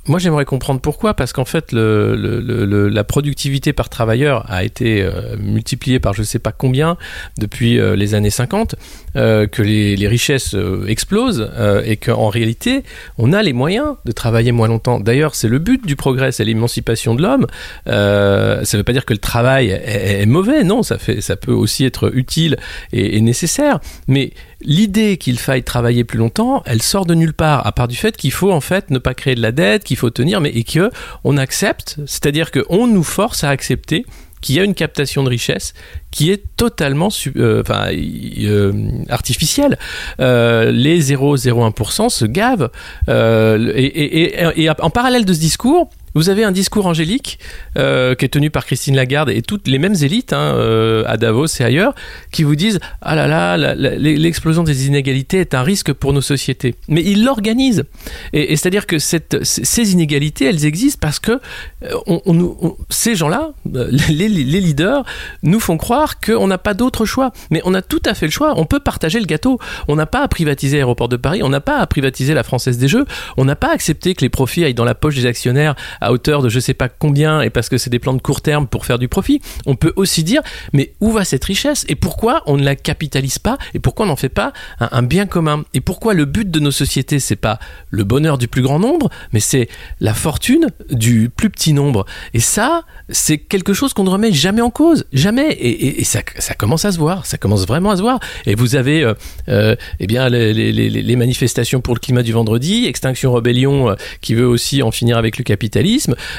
moi, 0.09 0.18
j'aimerais 0.18 0.44
comprendre 0.44 0.80
pourquoi, 0.80 1.14
parce 1.14 1.32
qu'en 1.32 1.44
fait, 1.44 1.71
la 1.73 3.04
productivité 3.04 3.73
par 3.73 3.88
travailleur 3.88 4.44
a 4.50 4.64
été 4.64 5.00
euh, 5.00 5.37
multipliée 5.38 6.00
par 6.00 6.12
je 6.12 6.23
ne 6.23 6.26
sais 6.26 6.40
pas 6.40 6.50
combien 6.50 6.97
depuis 7.38 7.78
euh, 7.78 7.94
les 7.94 8.16
années 8.16 8.30
50, 8.30 8.75
euh, 9.14 9.47
que 9.47 9.62
les, 9.62 10.09
richesses 10.09 10.56
explosent 10.88 11.49
et 11.87 11.97
qu'en 11.97 12.28
réalité, 12.28 12.82
on 13.16 13.32
a 13.32 13.42
les 13.42 13.52
moyens 13.52 13.94
de 14.04 14.12
travailler 14.12 14.50
moins 14.50 14.66
longtemps. 14.66 14.99
D'ailleurs, 14.99 15.37
c'est 15.37 15.49
le 15.49 15.59
but 15.59 15.87
du 15.87 15.94
progrès, 15.94 16.32
c'est 16.32 16.44
l'émancipation 16.44 17.14
de 17.14 17.23
l'homme. 17.23 17.47
ça 17.87 17.92
ne 17.92 18.76
veut 18.76 18.82
pas 18.82 18.92
dire 18.92 19.06
que 19.06 19.14
le 19.14 19.21
travail 19.21 19.71
est, 19.71 20.23
est, 20.23 20.26
mauvais, 20.26 20.64
non, 20.64 20.82
ça, 20.82 20.99
fait, 20.99 21.21
ça 21.21 21.37
peut 21.37 21.52
aussi 21.52 21.85
être 21.85 22.14
utile 22.14 22.56
et, 22.92 23.16
et 23.16 23.21
nécessaire, 23.21 23.78
mais 24.09 24.32
l'idée 24.64 25.16
qu'il 25.16 25.38
faille 25.38 25.62
travailler 25.62 26.04
plus 26.04 26.18
longtemps, 26.18 26.62
elle 26.66 26.82
sort 26.82 27.06
de 27.06 27.14
nulle 27.14 27.32
part, 27.32 27.66
à 27.66 27.73
part 27.73 27.88
du 27.88 27.97
fait 27.97 28.16
qu'il 28.16 28.32
faut 28.32 28.52
en 28.52 28.61
fait 28.61 28.90
ne 28.90 28.99
pas 28.99 29.14
créer 29.14 29.35
de 29.35 29.42
la 29.42 29.52
dette, 29.52 29.85
qu'il 29.93 29.99
faut 29.99 30.11
tenir, 30.11 30.41
mais 30.41 30.51
et 30.51 30.65
que 30.65 30.91
on 31.25 31.37
accepte, 31.37 31.99
c'est-à-dire 32.07 32.51
qu'on 32.51 32.87
nous 32.87 33.03
force 33.03 33.45
à 33.45 33.51
accepter 33.51 34.07
qu'il 34.41 34.57
y 34.57 34.61
a 34.61 34.65
une 34.65 34.75
captation 34.75 35.23
de 35.23 35.29
richesse 35.29 35.73
qui 36.11 36.31
est 36.31 36.43
totalement 36.57 37.11
euh, 37.37 37.63
enfin, 37.63 37.87
euh, 37.93 38.73
artificielle. 39.09 39.79
Euh, 40.21 40.73
les 40.73 41.13
0,01% 41.13 42.09
se 42.09 42.25
gavent. 42.25 42.71
Et, 43.09 44.65
et, 44.65 44.71
en 44.71 44.91
parallèle 44.91 45.25
de 45.25 45.33
ce 45.33 45.39
discours, 45.39 45.91
vous 46.14 46.28
avez 46.28 46.45
un 46.45 46.52
discours 46.52 46.87
angélique 46.87 47.38
euh, 47.76 48.14
qui 48.14 48.25
est 48.25 48.28
tenu 48.28 48.50
par 48.50 48.66
Christine 48.66 48.97
Lagarde 48.97 49.30
et 49.30 49.43
toutes 49.43 49.69
les 49.69 49.78
mêmes 49.78 49.95
élites 50.02 50.32
hein, 50.32 50.54
euh, 50.56 51.04
à 51.06 51.17
Davos 51.17 51.47
et 51.60 51.65
ailleurs 51.65 51.95
qui 52.30 52.43
vous 52.43 52.56
disent 52.56 52.80
ah 53.00 53.15
là 53.15 53.56
là, 53.56 53.75
l'explosion 53.75 54.63
des 54.63 54.87
inégalités 54.87 55.39
est 55.39 55.54
un 55.54 55.63
risque 55.63 55.93
pour 55.93 56.13
nos 56.13 56.21
sociétés. 56.21 56.75
Mais 56.89 57.02
ils 57.02 57.25
l'organisent 57.25 57.84
et, 58.32 58.56
c'est-à-dire 58.56 58.87
que 58.87 58.99
ces 58.99 59.93
inégalités 59.93 60.47
elles 60.47 60.65
existent 60.65 60.99
parce 61.00 61.19
que 61.19 61.41
euh, 61.84 62.71
ces 62.91 63.15
gens-là, 63.15 63.50
les, 63.65 64.28
leaders, 64.28 65.04
nous 65.43 65.60
font 65.60 65.76
croire 65.76 66.21
qu'on 66.21 66.47
n'a 66.47 66.58
pas 66.58 66.75
d'autre 66.75 67.04
choix. 67.04 67.32
Mais 67.50 67.60
on 67.65 67.75
a 67.75 67.82
tout 67.82 68.02
à 68.04 68.15
fait 68.15 68.26
le 68.26 68.32
choix. 68.32 68.54
On 68.56 68.65
peut 68.65 68.80
partager 68.80 69.19
le 69.19 69.26
gâteau. 69.26 69.58
On 69.89 69.97
n'a 69.97 70.06
pas 70.06 70.23
à 70.23 70.28
privatiser 70.28 70.76
l'aéroport 70.76 71.08
de 71.08 71.17
Paris. 71.17 71.43
On 71.43 71.49
n'a 71.49 71.60
pas 71.60 71.78
à 71.78 71.87
privatiser 71.87 72.34
la 72.34 72.43
Française 72.43 72.78
des 72.78 72.89
Jeux. 72.89 73.04
On 73.37 73.45
n'a 73.45 73.56
pas 73.56 73.69
à 73.69 73.73
accepter 73.73 74.15
que 74.15 74.23
les 74.23 74.28
profits 74.28 74.65
aillent 74.65 74.75
dans 74.75 74.84
la 74.84 74.95
poche 74.95 75.17
des 75.17 75.26
actionnaires 75.26 75.75
à 76.02 76.12
hauteur 76.12 76.43
de 76.43 76.49
je 76.49 76.60
sais 76.60 76.75
pas 76.75 76.88
combien 76.88 77.41
et 77.41 77.50
parce 77.50 77.69
que 77.69 77.78
c'est 77.78 77.91
des 77.91 77.99
plans 77.99 78.15
de 78.15 78.21
court 78.21 78.41
terme 78.41 78.67
pour 78.67 78.84
faire 78.86 78.99
du 78.99 79.08
profit. 79.08 79.41
On 79.67 79.76
peut 79.76 79.93
aussi 79.97 80.25
dire 80.25 80.43
mais 80.73 80.93
où 81.00 81.12
va 81.12 81.25
cette 81.25 81.45
richesse 81.45 81.84
et 81.88 81.95
pourquoi 81.95 82.43
on 82.47 82.56
ne 82.56 82.65
la 82.65 82.76
capitalise 82.76 83.38
pas 83.38 83.58
et 83.75 83.78
pourquoi 83.78 84.06
on 84.06 84.08
n'en 84.08 84.17
fait 84.17 84.28
pas 84.28 84.52
un, 84.80 85.02
bien 85.02 85.26
commun 85.26 85.65
et 85.75 85.80
pourquoi 85.80 86.15
le 86.15 86.25
but 86.25 86.50
de 86.50 86.60
nos 86.60 86.71
sociétés 86.71 87.19
c'est 87.19 87.36
pas 87.36 87.58
le 87.91 88.04
bonheur 88.04 88.38
du 88.38 88.49
plus 88.49 88.62
grand 88.62 88.78
nombre 88.78 89.10
mais 89.32 89.41
c'est 89.41 89.69
la 90.00 90.15
fortune 90.15 90.67
du 90.91 91.30
plus 91.30 91.50
petit 91.50 91.73
nombre. 91.73 92.04
Et 92.34 92.41
ça 92.41 92.82
c'est 93.08 93.38
quelque 93.38 93.75
chose 93.75 93.93
qu'on 93.93 94.04
ne 94.04 94.10
remet 94.10 94.32
jamais 94.32 94.62
en 94.62 94.71
cause 94.71 95.06
jamais. 95.12 95.56
Et, 95.60 96.04
ça, 96.04 96.21
ça, 96.38 96.54
commence 96.54 96.84
à 96.84 96.93
se 96.93 96.99
voir 96.99 97.26
ça 97.26 97.38
commence 97.38 97.67
vraiment 97.67 97.91
à 97.91 97.97
se 97.97 98.02
voir. 98.02 98.21
Et 98.47 98.54
vous 98.54 98.76
avez 98.76 99.02
euh, 99.02 99.15
euh 99.49 99.76
eh 100.00 100.06
bien 100.06 100.28
les, 100.28 101.17
manifestations 101.17 101.80
pour 101.80 101.95
le 101.95 102.00
climat 102.00 102.23
du 102.23 102.32
vendredi 102.32 102.86
Extinction 102.86 103.32
Rebellion 103.32 103.91
euh, 103.91 103.95
qui 104.21 104.34
veut 104.34 104.47
aussi 104.47 104.82
en 104.82 104.91
finir 104.91 105.19
avec 105.19 105.38
le 105.38 105.45
capitalisme 105.45 105.92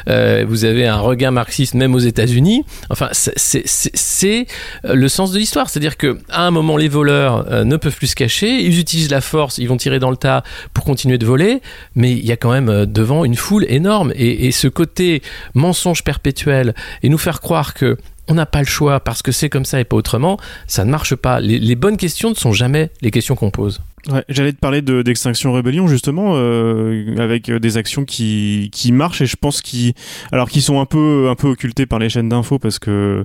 euh, 0.08 0.46
vous 0.48 0.66
avez 0.66 0.88
un 0.88 0.98
regain 0.98 1.32
marxiste 1.32 1.74
même 1.74 1.96
aux 1.96 2.00
États-Unis. 2.00 2.64
Enfin, 2.90 3.10
c'est 3.12 4.48
euh, 4.86 4.94
le 4.94 5.08
sens 5.08 5.32
de 5.32 5.40
l'histoire. 5.40 5.70
C'est-à-dire 5.70 5.98
que 5.98 6.18
à 6.30 6.46
un 6.46 6.52
moment, 6.52 6.78
les 6.78 6.88
voleurs 6.88 7.46
euh, 7.52 7.64
ne 7.64 7.78
peuvent 7.78 7.96
plus 7.96 8.08
se 8.08 8.16
cacher. 8.16 8.62
Ils 8.64 8.80
utilisent 8.80 9.12
la 9.12 9.22
force, 9.22 9.58
ils 9.58 9.68
vont 9.68 9.78
tirer 9.78 10.00
dans 10.00 10.12
le 10.12 10.18
tas 10.18 10.44
pour 10.74 10.84
continuer 10.84 11.18
de 11.18 11.26
voler. 11.26 11.62
Mais 11.96 12.12
il 12.12 12.26
y 12.26 12.32
a 12.32 12.38
quand 12.38 12.52
même 12.52 12.86
devant 12.86 13.26
une 13.26 13.36
foule 13.36 13.66
énorme. 13.70 14.12
Et, 14.16 14.52
ce 14.54 14.68
côté 14.68 15.24
mensonge 15.56 16.04
perpétuel 16.04 16.76
et 17.02 17.10
nous 17.10 17.18
faire 17.18 17.42
croire 17.42 17.74
que 17.74 17.98
on 18.28 18.36
n'a 18.36 18.46
pas 18.46 18.60
le 18.60 18.68
choix 18.68 19.00
parce 19.00 19.22
que 19.22 19.32
c'est 19.32 19.50
comme 19.50 19.66
ça 19.66 19.80
et 19.80 19.84
pas 19.84 19.96
autrement, 19.96 20.38
ça 20.68 20.86
ne 20.86 20.92
marche 20.92 21.16
pas. 21.16 21.40
Les 21.40 21.76
bonnes 21.76 21.98
questions 21.98 22.30
ne 22.30 22.36
sont 22.36 22.54
jamais 22.54 22.92
les 23.02 23.10
questions 23.10 23.36
qu'on 23.36 23.50
pose. 23.50 23.82
Ouais, 24.12 24.26
j'allais 24.28 24.52
te 24.52 24.58
parler 24.58 24.82
de 24.82 25.02
d'extinction 25.02 25.54
rébellion 25.54 25.88
justement 25.88 26.34
euh, 26.36 27.16
avec 27.18 27.48
euh, 27.48 27.60
des 27.60 27.78
actions 27.78 28.04
qui 28.04 28.70
qui 28.74 28.92
marchent 28.92 29.22
et 29.22 29.26
je 29.26 29.38
pense 29.38 29.62
qui 29.62 29.94
alors 30.34 30.50
qui 30.50 30.62
sont 30.62 30.82
un 30.82 30.86
peu 30.86 31.30
un 31.30 31.36
peu 31.36 31.48
occultées 31.48 31.86
par 31.86 32.00
les 32.00 32.10
chaînes 32.10 32.28
d'infos 32.28 32.60
parce 32.60 32.80
que 32.80 33.24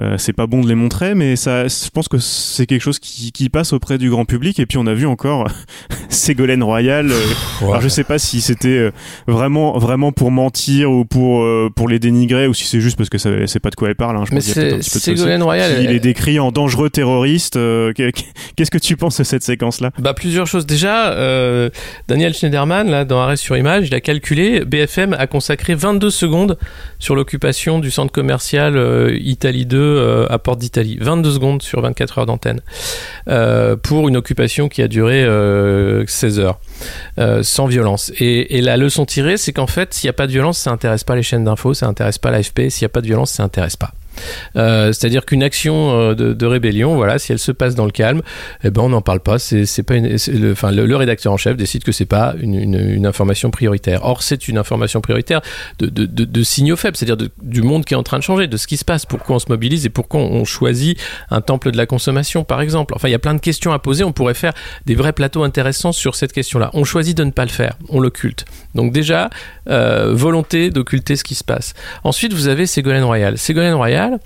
euh, 0.00 0.18
c'est 0.18 0.32
pas 0.32 0.48
bon 0.48 0.60
de 0.60 0.68
les 0.68 0.74
montrer 0.74 1.14
mais 1.14 1.36
ça 1.36 1.68
je 1.68 1.88
pense 1.88 2.08
que 2.08 2.18
c'est 2.18 2.66
quelque 2.66 2.82
chose 2.82 2.98
qui, 2.98 3.30
qui 3.30 3.48
passe 3.48 3.72
auprès 3.72 3.96
du 3.96 4.10
grand 4.10 4.24
public 4.24 4.58
et 4.58 4.66
puis 4.66 4.76
on 4.76 4.88
a 4.88 4.94
vu 4.94 5.06
encore 5.06 5.46
Ségolène 6.08 6.64
Royal 6.64 7.12
euh, 7.12 7.20
alors 7.62 7.80
je 7.80 7.88
sais 7.88 8.02
pas 8.02 8.18
si 8.18 8.40
c'était 8.40 8.68
euh, 8.68 8.90
vraiment 9.28 9.78
vraiment 9.78 10.10
pour 10.10 10.32
mentir 10.32 10.90
ou 10.90 11.04
pour 11.04 11.46
pour 11.76 11.88
les 11.88 12.00
dénigrer 12.00 12.48
ou 12.48 12.54
si 12.54 12.64
c'est 12.64 12.80
juste 12.80 12.96
parce 12.96 13.08
que 13.08 13.18
ça 13.18 13.30
c'est 13.46 13.60
pas 13.60 13.70
de 13.70 13.76
quoi 13.76 13.88
elle 13.88 13.94
parle 13.94 14.16
hein, 14.16 14.24
je 14.28 14.34
mais 14.34 14.40
c'est 14.40 14.82
Ségolène 14.82 15.44
Royal 15.44 15.84
il 15.84 15.90
est 15.92 16.00
décrit 16.00 16.40
en 16.40 16.50
dangereux 16.50 16.90
terroriste 16.90 17.54
qu'est-ce 17.94 18.70
que 18.72 18.78
tu 18.78 18.96
penses 18.96 19.18
de 19.18 19.24
cette 19.24 19.44
séquence 19.44 19.80
là 19.80 19.92
bah, 20.04 20.12
plusieurs 20.12 20.46
choses. 20.46 20.66
Déjà, 20.66 21.12
euh, 21.12 21.70
Daniel 22.08 22.34
Schneiderman, 22.34 22.90
là, 22.90 23.06
dans 23.06 23.20
Arrêt 23.20 23.38
sur 23.38 23.56
Image, 23.56 23.88
il 23.88 23.94
a 23.94 24.02
calculé, 24.02 24.60
BFM 24.60 25.14
a 25.14 25.26
consacré 25.26 25.74
22 25.74 26.10
secondes 26.10 26.58
sur 26.98 27.16
l'occupation 27.16 27.78
du 27.78 27.90
centre 27.90 28.12
commercial 28.12 28.76
euh, 28.76 29.16
Italie 29.18 29.64
2 29.64 29.78
euh, 29.78 30.26
à 30.28 30.38
Porte 30.38 30.58
d'Italie. 30.58 30.98
22 31.00 31.32
secondes 31.32 31.62
sur 31.62 31.80
24 31.80 32.18
heures 32.18 32.26
d'antenne. 32.26 32.60
Pour 33.82 34.06
une 34.08 34.18
occupation 34.18 34.68
qui 34.68 34.82
a 34.82 34.88
duré 34.88 35.26
16 36.06 36.38
heures. 36.38 36.58
Sans 37.42 37.66
violence. 37.66 38.12
Et, 38.18 38.60
la 38.60 38.76
leçon 38.76 39.04
tirée, 39.04 39.36
c'est 39.36 39.52
qu'en 39.52 39.66
fait, 39.66 39.94
s'il 39.94 40.08
n'y 40.08 40.10
a 40.10 40.14
pas 40.14 40.26
de 40.26 40.32
violence, 40.32 40.58
ça 40.58 40.70
intéresse 40.70 41.04
pas 41.04 41.16
les 41.16 41.22
chaînes 41.22 41.44
d'infos, 41.44 41.74
ça 41.74 41.86
intéresse 41.86 42.18
pas 42.18 42.30
l'AFP. 42.30 42.70
S'il 42.70 42.84
n'y 42.84 42.86
a 42.86 42.90
pas 42.90 43.00
de 43.00 43.06
violence, 43.06 43.30
ça 43.32 43.42
intéresse 43.42 43.76
pas. 43.76 43.92
Euh, 44.56 44.92
c'est-à-dire 44.92 45.24
qu'une 45.24 45.42
action 45.42 45.98
euh, 45.98 46.14
de, 46.14 46.46
rébellion, 46.46 46.94
voilà, 46.96 47.18
si 47.18 47.32
elle 47.32 47.38
se 47.38 47.52
passe 47.52 47.74
dans 47.74 47.84
le 47.84 47.90
calme, 47.90 48.22
eh 48.62 48.70
ben 48.70 48.82
on 48.82 48.88
n'en 48.90 49.00
parle 49.00 49.20
pas. 49.20 49.38
C'est, 49.38 49.82
pas 49.82 49.94
le, 49.96 50.86
le, 50.86 50.96
rédacteur 50.96 51.32
en 51.32 51.36
chef 51.36 51.56
décide 51.56 51.84
que 51.84 51.92
c'est 51.92 52.04
pas 52.04 52.34
une, 52.40 52.54
une, 52.54 52.74
une, 52.74 53.06
information 53.06 53.50
prioritaire. 53.50 54.04
Or, 54.04 54.22
c'est 54.22 54.48
une 54.48 54.58
information 54.58 55.00
prioritaire 55.00 55.40
de, 55.78 55.86
de, 55.86 56.06
de 56.06 56.42
signaux 56.42 56.76
faibles, 56.76 56.96
c'est-à-dire 56.96 57.28
du 57.42 57.62
monde 57.62 57.84
qui 57.84 57.94
est 57.94 57.96
en 57.96 58.02
train 58.02 58.18
de 58.18 58.22
changer, 58.22 58.46
de 58.46 58.56
ce 58.56 58.66
qui 58.66 58.76
se 58.76 58.84
passe, 58.84 59.06
pourquoi 59.06 59.36
on 59.36 59.38
se 59.38 59.48
mobilise 59.48 59.86
et 59.86 59.90
pourquoi 59.90 60.20
on 60.20 60.44
choisit 60.44 60.98
un 61.30 61.40
temple 61.40 61.70
de 61.70 61.76
la 61.76 61.86
consommation, 61.86 62.44
par 62.44 62.60
exemple. 62.60 62.94
Enfin, 62.94 63.08
il 63.08 63.12
y 63.12 63.16
a 63.16 63.18
plein 63.18 63.34
de 63.34 63.40
questions 63.40 63.72
à 63.72 63.78
poser. 63.78 64.04
On 64.04 64.12
pourrait 64.12 64.34
faire 64.34 64.52
des 64.86 64.94
vrais 64.94 65.12
plateaux 65.12 65.42
intéressants 65.42 65.92
sur 65.92 66.14
cette 66.14 66.32
question-là. 66.32 66.63
On 66.72 66.84
choisit 66.84 67.16
de 67.16 67.24
ne 67.24 67.30
pas 67.30 67.44
le 67.44 67.50
faire. 67.50 67.76
On 67.88 68.00
l'occulte. 68.00 68.44
Donc 68.74 68.92
déjà, 68.92 69.30
euh, 69.68 70.12
volonté 70.14 70.70
d'occulter 70.70 71.16
ce 71.16 71.24
qui 71.24 71.34
se 71.34 71.44
passe. 71.44 71.74
Ensuite, 72.02 72.32
vous 72.32 72.48
avez 72.48 72.66
Ségolène 72.66 73.04
Royal. 73.04 73.38
Ségolène 73.38 73.74
Royal, 73.74 74.18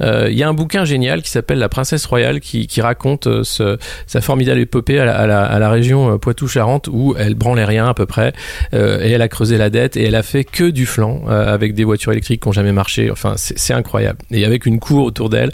euh, 0.00 0.28
il 0.30 0.38
y 0.38 0.42
a 0.42 0.48
un 0.48 0.54
bouquin 0.54 0.84
génial 0.84 1.22
qui 1.22 1.30
s'appelle 1.30 1.58
La 1.58 1.68
Princesse 1.68 2.06
Royale 2.06 2.40
qui, 2.40 2.80
raconte 2.80 3.26
euh, 3.26 3.42
ce, 3.42 3.78
sa 4.06 4.20
formidable 4.20 4.60
épopée 4.60 4.98
à 5.00 5.04
la, 5.04 5.44
à 5.44 5.58
la, 5.58 5.70
région 5.70 6.18
Poitou-Charentes 6.18 6.88
où 6.92 7.14
elle 7.18 7.34
branlait 7.34 7.64
rien 7.64 7.88
à 7.88 7.94
peu 7.94 8.06
près 8.06 8.32
et 8.72 8.76
elle 9.10 9.22
a 9.22 9.28
creusé 9.28 9.58
la 9.58 9.68
dette 9.68 9.96
et 9.96 10.04
elle 10.04 10.14
a 10.14 10.22
fait 10.22 10.44
que 10.44 10.64
du 10.70 10.86
flanc 10.86 11.26
avec 11.26 11.74
des 11.74 11.82
voitures 11.84 12.12
électriques 12.12 12.42
qui 12.42 12.48
n'ont 12.48 12.52
jamais 12.52 12.72
marché. 12.72 13.10
Enfin, 13.10 13.34
c'est 13.36 13.74
incroyable. 13.74 14.18
Et 14.30 14.44
avec 14.44 14.66
une 14.66 14.78
cour 14.78 15.04
autour 15.04 15.28
d'elle. 15.28 15.50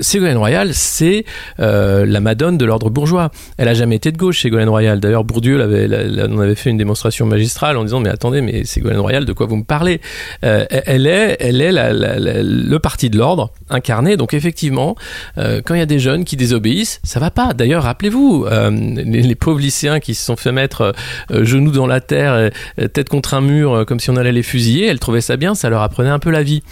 Ségolène 0.00 0.38
Royal, 0.38 0.72
c'est 0.72 1.24
la 1.58 2.20
madone 2.20 2.56
de 2.56 2.64
l'ordre 2.64 2.90
bourgeois. 2.90 3.30
Elle 3.58 3.68
a 3.68 3.74
jamais 3.74 3.96
été 3.96 4.10
de 4.12 4.16
gauche, 4.16 4.40
Ségolène 4.40 4.68
Royal. 4.68 5.00
D'ailleurs, 5.00 5.24
Bourdieu 5.24 5.47
avait, 5.56 5.88
on 6.28 6.38
avait 6.38 6.54
fait 6.54 6.70
une 6.70 6.78
démonstration 6.78 7.26
magistrale 7.26 7.76
en 7.76 7.84
disant 7.84 8.00
mais 8.00 8.10
attendez, 8.10 8.40
mais 8.40 8.64
Ségolène 8.64 9.00
Royal, 9.00 9.24
de 9.24 9.32
quoi 9.32 9.46
vous 9.46 9.56
me 9.56 9.64
parlez? 9.64 10.00
Elle 10.42 11.06
est, 11.06 11.36
elle 11.40 11.60
est 11.60 11.72
le 11.72 12.78
parti 12.78 13.10
de 13.10 13.18
l'ordre 13.18 13.52
incarné. 13.70 14.16
Donc 14.16 14.34
effectivement, 14.34 14.96
euh, 15.36 15.60
quand 15.64 15.74
il 15.74 15.78
y 15.78 15.82
a 15.82 15.86
des 15.86 15.98
jeunes 15.98 16.24
qui 16.24 16.36
désobéissent, 16.36 17.00
ça 17.04 17.20
va 17.20 17.30
pas. 17.30 17.54
D'ailleurs, 17.54 17.84
rappelez-vous, 17.84 18.46
euh, 18.50 18.70
les, 18.70 19.34
pauvres 19.34 19.60
lycéens 19.60 20.00
qui 20.00 20.14
se 20.14 20.24
sont 20.24 20.36
fait 20.36 20.52
mettre 20.52 20.94
euh, 21.30 21.44
genoux 21.44 21.70
dans 21.70 21.86
la 21.86 22.00
terre, 22.00 22.50
tête 22.92 23.08
contre 23.08 23.34
un 23.34 23.40
mur, 23.40 23.84
comme 23.86 24.00
si 24.00 24.10
on 24.10 24.16
allait 24.16 24.32
les 24.32 24.42
fusiller, 24.42 24.86
elles 24.86 24.98
trouvaient 24.98 25.20
ça 25.20 25.36
bien, 25.36 25.54
ça 25.54 25.70
leur 25.70 25.82
apprenait 25.82 26.10
un 26.10 26.18
peu 26.18 26.30
la 26.30 26.42
vie. 26.42 26.62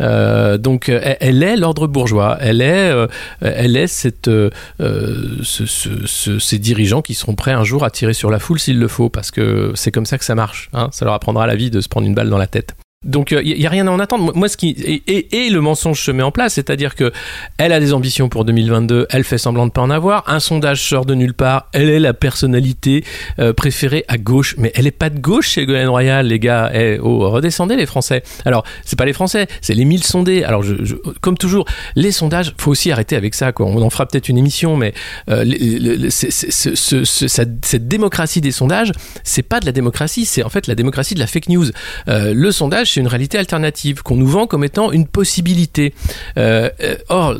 donc 0.00 0.88
elle, 0.88 1.42
est 1.42 1.56
l'ordre 1.56 1.86
bourgeois, 1.86 2.38
elle 2.40 2.60
est, 2.60 2.92
elle 3.40 3.76
est 3.76 3.86
cette, 3.86 4.30
ces 5.44 6.58
dirigeants 6.58 7.02
qui 7.02 7.14
seront 7.14 7.34
prêts 7.34 7.52
un 7.52 7.64
jour 7.64 7.84
à 7.84 7.90
tirer 7.90 8.14
sur 8.14 8.23
la 8.30 8.38
foule 8.38 8.58
s'il 8.58 8.78
le 8.78 8.88
faut, 8.88 9.08
parce 9.08 9.30
que 9.30 9.72
c'est 9.74 9.90
comme 9.90 10.06
ça 10.06 10.18
que 10.18 10.24
ça 10.24 10.34
marche. 10.34 10.70
Hein. 10.72 10.88
ça 10.92 11.04
leur 11.04 11.14
apprendra 11.14 11.46
la 11.46 11.56
vie 11.56 11.70
de 11.70 11.80
se 11.80 11.88
prendre 11.88 12.06
une 12.06 12.14
balle 12.14 12.30
dans 12.30 12.38
la 12.38 12.46
tête. 12.46 12.74
Donc 13.04 13.30
il 13.30 13.38
euh, 13.38 13.42
y, 13.42 13.66
a 13.66 13.70
rien 13.70 13.86
à 13.86 13.90
en 13.90 13.98
attendre. 13.98 14.32
Moi, 14.34 14.48
ce 14.48 14.56
qui 14.56 15.02
et, 15.06 15.50
le 15.50 15.60
mensonge 15.60 16.00
se 16.00 16.10
met 16.10 16.22
en 16.22 16.30
place, 16.30 16.54
c'est-à-dire 16.54 16.94
que 16.94 17.12
elle 17.58 17.72
a 17.72 17.80
des 17.80 17.92
ambitions 17.92 18.28
pour 18.28 18.44
2022, 18.44 19.06
elle 19.10 19.24
fait 19.24 19.38
semblant 19.38 19.66
de 19.66 19.72
pas 19.72 19.82
en 19.82 19.90
avoir. 19.90 20.24
Un 20.28 20.40
sondage 20.40 20.82
sort 20.82 21.04
de 21.04 21.14
nulle 21.14 21.34
part. 21.34 21.68
Elle 21.72 21.90
est 21.90 22.00
la 22.00 22.14
personnalité 22.14 23.04
euh, 23.38 23.52
préférée 23.52 24.04
à 24.08 24.18
gauche, 24.18 24.54
mais 24.58 24.72
elle 24.74 24.86
est 24.86 24.90
pas 24.90 25.10
de 25.10 25.18
gauche 25.18 25.50
chez 25.50 25.66
Gwen 25.66 25.88
Royal, 25.88 26.26
les 26.26 26.38
gars. 26.38 26.70
Eh, 26.74 26.98
oh, 27.00 27.30
redescendez 27.30 27.76
les 27.76 27.86
Français. 27.86 28.22
Alors 28.44 28.64
c'est 28.84 28.98
pas 28.98 29.04
les 29.04 29.12
Français, 29.12 29.46
c'est 29.60 29.74
les 29.74 29.84
1000 29.84 30.04
sondés. 30.04 30.44
Alors 30.44 30.64
comme 31.20 31.36
toujours, 31.36 31.66
les 31.96 32.12
sondages, 32.12 32.54
faut 32.58 32.70
aussi 32.70 32.90
arrêter 32.90 33.16
avec 33.16 33.34
ça. 33.34 33.52
On 33.58 33.82
en 33.82 33.90
fera 33.90 34.06
peut-être 34.06 34.28
une 34.28 34.38
émission, 34.38 34.76
mais 34.76 34.94
cette 36.10 37.88
démocratie 37.88 38.40
des 38.40 38.52
sondages, 38.52 38.92
c'est 39.22 39.42
pas 39.42 39.60
de 39.60 39.66
la 39.66 39.72
démocratie, 39.72 40.24
c'est 40.24 40.42
en 40.42 40.48
fait 40.48 40.66
la 40.66 40.74
démocratie 40.74 41.14
de 41.14 41.20
la 41.20 41.26
fake 41.26 41.48
news. 41.48 41.66
Euh, 42.08 42.32
le 42.34 42.52
sondage 42.52 42.92
c'est 42.94 43.00
une 43.00 43.08
réalité 43.08 43.38
alternative 43.38 44.02
qu'on 44.02 44.16
nous 44.16 44.26
vend 44.26 44.46
comme 44.46 44.62
étant 44.62 44.92
une 44.92 45.06
possibilité. 45.06 45.94
Euh, 46.38 46.70
euh, 46.80 46.96
or, 47.08 47.34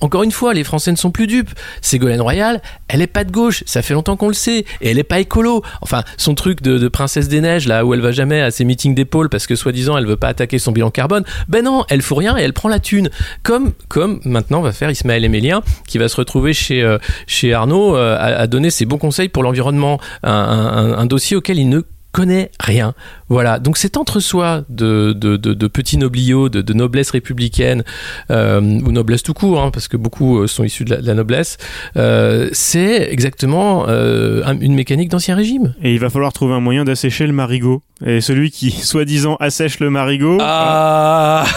encore 0.00 0.24
une 0.24 0.32
fois, 0.32 0.52
les 0.52 0.64
Français 0.64 0.90
ne 0.90 0.96
sont 0.96 1.12
plus 1.12 1.28
dupes. 1.28 1.50
Ségolène 1.80 2.20
Royal, 2.20 2.60
elle 2.88 3.02
est 3.02 3.06
pas 3.06 3.22
de 3.22 3.30
gauche, 3.30 3.62
ça 3.66 3.82
fait 3.82 3.94
longtemps 3.94 4.16
qu'on 4.16 4.28
le 4.28 4.34
sait, 4.34 4.64
et 4.80 4.90
elle 4.90 4.98
est 4.98 5.04
pas 5.04 5.20
écolo. 5.20 5.62
Enfin, 5.80 6.02
son 6.16 6.34
truc 6.34 6.60
de, 6.60 6.88
princesse 6.88 7.28
des 7.28 7.40
neiges, 7.40 7.68
là 7.68 7.84
où 7.84 7.94
elle 7.94 8.00
va 8.00 8.10
jamais 8.10 8.40
à 8.40 8.50
ses 8.50 8.64
meetings 8.64 8.94
d'épaule 8.94 9.28
parce 9.28 9.46
que 9.46 9.54
soi-disant 9.54 9.96
elle 9.96 10.06
veut 10.06 10.16
pas 10.16 10.28
attaquer 10.28 10.58
son 10.58 10.72
bilan 10.72 10.90
carbone, 10.90 11.24
ben 11.48 11.64
non, 11.64 11.84
elle 11.88 12.02
fout 12.02 12.18
rien 12.18 12.36
et 12.36 12.42
elle 12.42 12.52
prend 12.52 12.68
la 12.68 12.80
thune. 12.80 13.10
Comme, 13.42 13.72
comme 13.88 14.20
maintenant 14.24 14.60
va 14.60 14.72
faire 14.72 14.90
Ismaël 14.90 15.24
Emélien, 15.24 15.62
qui 15.86 15.98
va 15.98 16.08
se 16.08 16.16
retrouver 16.16 16.52
chez, 16.52 16.82
euh, 16.82 16.98
chez 17.26 17.54
Arnaud 17.54 17.94
à, 17.96 18.46
donner 18.46 18.70
ses 18.70 18.86
bons 18.86 18.98
conseils 18.98 19.28
pour 19.28 19.42
l'environnement, 19.42 20.00
un, 20.22 20.94
un 20.98 21.06
dossier 21.06 21.36
auquel 21.36 21.58
il 21.58 21.68
ne 21.68 21.82
connaît 22.16 22.50
rien. 22.58 22.94
Voilà, 23.28 23.58
donc 23.58 23.76
cet 23.76 23.98
entre-soi 23.98 24.64
de, 24.70 25.12
de, 25.12 25.36
de, 25.36 25.66
petits 25.66 25.98
nobliaux, 25.98 26.48
de, 26.48 26.72
noblesse 26.72 27.10
républicaine, 27.10 27.84
euh, 28.30 28.58
ou 28.62 28.90
noblesse 28.90 29.22
tout 29.22 29.34
court, 29.34 29.60
hein, 29.60 29.70
parce 29.70 29.86
que 29.86 29.98
beaucoup 29.98 30.38
euh, 30.38 30.46
sont 30.46 30.64
issus 30.64 30.86
de 30.86 30.94
la, 30.94 31.12
noblesse, 31.12 31.58
euh, 31.98 32.48
c'est 32.52 33.12
exactement 33.12 33.86
une 33.86 34.74
mécanique 34.74 35.10
d'ancien 35.10 35.36
régime. 35.36 35.74
Et 35.82 35.92
il 35.92 36.00
va 36.00 36.08
falloir 36.08 36.32
trouver 36.32 36.54
un 36.54 36.60
moyen 36.60 36.84
d'assécher 36.84 37.26
le 37.26 37.34
marigot. 37.34 37.82
Et 38.06 38.22
celui 38.22 38.50
qui, 38.50 38.70
soi-disant, 38.92 39.36
assèche 39.38 39.78
le 39.80 39.90
marigot... 39.90 40.38
Ah 40.40 41.44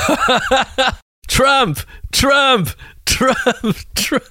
Trump 1.29 1.77
Trump 2.11 2.67
Trump 3.05 3.75
Trump 3.93 4.23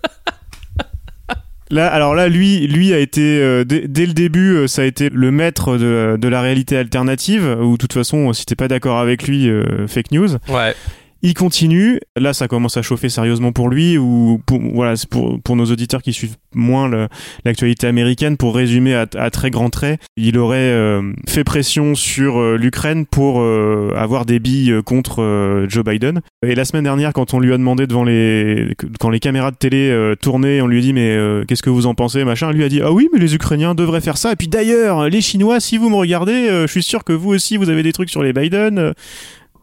Là, 1.70 1.88
alors 1.88 2.14
là, 2.14 2.28
lui, 2.28 2.66
lui 2.66 2.94
a 2.94 2.98
été 2.98 3.40
euh, 3.42 3.64
dès, 3.64 4.06
le 4.06 4.14
début, 4.14 4.56
euh, 4.56 4.66
ça 4.66 4.82
a 4.82 4.84
été 4.84 5.10
le 5.10 5.30
maître 5.30 5.76
de, 5.76 6.28
la 6.28 6.40
réalité 6.40 6.76
alternative. 6.76 7.56
Ou 7.60 7.72
de 7.72 7.76
toute 7.76 7.92
façon, 7.92 8.32
si 8.32 8.46
t'es 8.46 8.54
pas 8.54 8.68
d'accord 8.68 8.98
avec 8.98 9.26
lui, 9.28 9.48
euh, 9.48 9.86
fake 9.86 10.12
news. 10.12 10.30
Ouais. 10.48 10.74
Il 11.22 11.34
continue. 11.34 12.00
Là, 12.16 12.32
ça 12.32 12.46
commence 12.46 12.76
à 12.76 12.82
chauffer 12.82 13.08
sérieusement 13.08 13.50
pour 13.50 13.68
lui 13.68 13.98
ou 13.98 14.40
pour, 14.46 14.60
voilà, 14.60 14.94
pour, 15.10 15.40
pour 15.40 15.56
nos 15.56 15.64
auditeurs 15.64 16.00
qui 16.00 16.12
suivent 16.12 16.36
moins 16.54 17.08
l'actualité 17.44 17.88
américaine. 17.88 18.36
Pour 18.36 18.54
résumer 18.54 18.94
à, 18.94 19.06
à, 19.16 19.30
très 19.30 19.50
grands 19.50 19.70
traits, 19.70 20.00
il 20.16 20.38
aurait 20.38 20.58
euh, 20.58 21.12
fait 21.28 21.42
pression 21.42 21.96
sur 21.96 22.38
euh, 22.38 22.56
l'Ukraine 22.56 23.04
pour 23.04 23.40
euh, 23.40 23.92
avoir 23.96 24.26
des 24.26 24.38
billes 24.38 24.80
contre 24.84 25.66
Joe 25.68 25.84
Biden. 25.84 26.20
Et 26.46 26.54
la 26.54 26.64
semaine 26.64 26.84
dernière, 26.84 27.12
quand 27.12 27.34
on 27.34 27.40
lui 27.40 27.52
a 27.52 27.58
demandé 27.58 27.88
devant 27.88 28.04
les, 28.04 28.76
quand 29.00 29.10
les 29.10 29.20
caméras 29.20 29.50
de 29.50 29.56
télé 29.56 30.14
tournaient, 30.20 30.60
on 30.60 30.68
lui 30.68 30.78
a 30.78 30.80
dit 30.80 30.92
mais 30.92 31.18
qu'est-ce 31.48 31.62
que 31.62 31.70
vous 31.70 31.86
en 31.86 31.94
pensez, 31.94 32.24
machin. 32.24 32.52
Lui 32.52 32.62
a 32.62 32.68
dit 32.68 32.80
ah 32.80 32.92
oui, 32.92 33.08
mais 33.12 33.18
les 33.18 33.34
Ukrainiens 33.34 33.74
devraient 33.74 34.00
faire 34.00 34.18
ça. 34.18 34.32
Et 34.32 34.36
puis 34.36 34.48
d'ailleurs, 34.48 35.08
les 35.08 35.20
Chinois, 35.20 35.58
si 35.58 35.78
vous 35.78 35.90
me 35.90 35.96
regardez, 35.96 36.48
je 36.48 36.70
suis 36.70 36.82
sûr 36.82 37.02
que 37.02 37.12
vous 37.12 37.30
aussi 37.30 37.56
vous 37.56 37.70
avez 37.70 37.82
des 37.82 37.92
trucs 37.92 38.10
sur 38.10 38.22
les 38.22 38.32
Biden. 38.32 38.94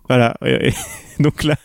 Voilà. 0.08 0.36
Donc 1.20 1.44
là, 1.44 1.56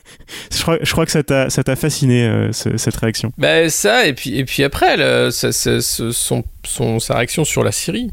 je 0.53 0.62
crois, 0.62 0.79
je 0.81 0.92
crois 0.92 1.07
que 1.07 1.12
ça 1.12 1.22
t'a, 1.22 1.76
fasciné 1.76 2.24
euh, 2.24 2.53
cette 2.53 2.96
réaction. 2.96 3.33
Ben 3.37 3.68
ça 3.68 4.07
et 4.07 4.12
puis 4.12 4.38
et 4.38 4.44
puis 4.44 4.62
après, 4.62 4.96
son, 5.33 6.44
son, 6.64 7.00
sa 7.00 7.16
réaction 7.16 7.44
sur 7.44 7.64
la 7.64 7.72
Syrie. 7.72 8.11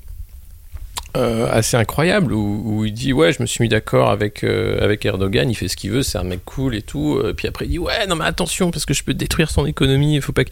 Euh, 1.17 1.47
assez 1.51 1.77
incroyable 1.77 2.31
où, 2.31 2.85
il 2.85 2.93
dit 2.93 3.11
ouais 3.11 3.33
je 3.33 3.41
me 3.41 3.47
suis 3.47 3.63
mis 3.63 3.69
d'accord 3.69 4.11
avec 4.11 4.43
euh, 4.43 4.77
avec 4.83 5.03
Erdogan 5.03 5.49
il 5.49 5.55
fait 5.55 5.67
ce 5.67 5.75
qu'il 5.75 5.89
veut 5.89 6.03
c'est 6.03 6.19
un 6.19 6.23
mec 6.23 6.41
cool 6.45 6.75
et 6.75 6.83
tout 6.83 7.15
euh, 7.15 7.33
puis 7.35 7.47
après 7.47 7.65
il 7.65 7.69
dit 7.69 7.79
ouais 7.79 8.05
non 8.07 8.15
mais 8.15 8.25
attention 8.25 8.69
parce 8.69 8.85
que 8.85 8.93
je 8.93 9.03
peux 9.03 9.15
détruire 9.15 9.49
son 9.49 9.65
économie 9.65 10.15
il 10.15 10.21
faut 10.21 10.31
pas 10.31 10.43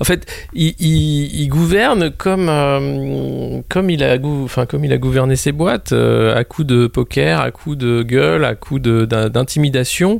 en 0.00 0.04
fait 0.04 0.26
il, 0.52 1.48
gouverne 1.48 2.10
comme 2.10 2.46
comme 3.68 3.90
il 3.90 4.02
a 4.02 4.18
enfin 4.42 4.66
comme 4.66 4.84
il 4.84 4.92
a 4.92 4.98
gouverné 4.98 5.36
ses 5.36 5.52
boîtes 5.52 5.92
à 5.92 6.42
coup 6.44 6.64
de 6.64 6.88
poker 6.88 7.40
à 7.40 7.52
coup 7.52 7.76
de 7.76 8.02
gueule 8.02 8.44
à 8.44 8.54
coup 8.54 8.80
d'intimidation. 8.80 10.18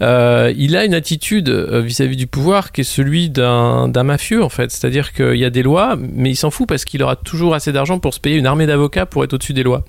Il 0.00 0.76
a 0.76 0.84
une 0.84 0.94
attitude 0.94 1.48
vis-à-vis 1.48 2.16
du 2.16 2.26
pouvoir 2.26 2.72
qui 2.72 2.80
est 2.80 2.84
celui 2.84 3.30
d'un 3.30 4.02
mafieux 4.02 4.42
en 4.42 4.48
fait. 4.48 4.70
C'est 4.70 4.86
à 4.86 4.90
dire 4.90 5.12
qu'il 5.12 5.36
y 5.36 5.44
a 5.44 5.50
des 5.50 5.62
lois 5.62 5.96
mais 5.96 6.30
il 6.30 6.36
s'en 6.36 6.50
fout 6.50 6.68
parce 6.68 6.84
qu'il 6.84 7.02
aura 7.02 7.16
toujours 7.16 7.54
assez 7.54 7.72
d'argent 7.72 7.98
pour 7.98 8.14
se 8.14 8.20
payer 8.20 8.36
une 8.36 8.46
armée 8.46 8.66
d'avocats 8.66 9.06
pour 9.06 9.24
être 9.24 9.27
au-dessus 9.32 9.52
des 9.52 9.62
lois. 9.62 9.84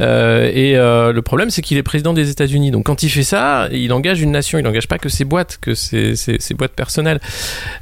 Euh, 0.00 0.50
et 0.52 0.76
euh, 0.76 1.12
le 1.12 1.22
problème, 1.22 1.50
c'est 1.50 1.62
qu'il 1.62 1.78
est 1.78 1.82
président 1.82 2.12
des 2.12 2.30
États-Unis. 2.30 2.70
Donc 2.70 2.86
quand 2.86 3.02
il 3.02 3.08
fait 3.08 3.22
ça, 3.22 3.68
il 3.72 3.92
engage 3.92 4.20
une 4.20 4.30
nation. 4.30 4.58
Il 4.58 4.62
n'engage 4.62 4.88
pas 4.88 4.98
que 4.98 5.08
ses 5.08 5.24
boîtes, 5.24 5.58
que 5.60 5.74
ses, 5.74 6.16
ses, 6.16 6.54
boîtes 6.54 6.72
personnelles. 6.72 7.20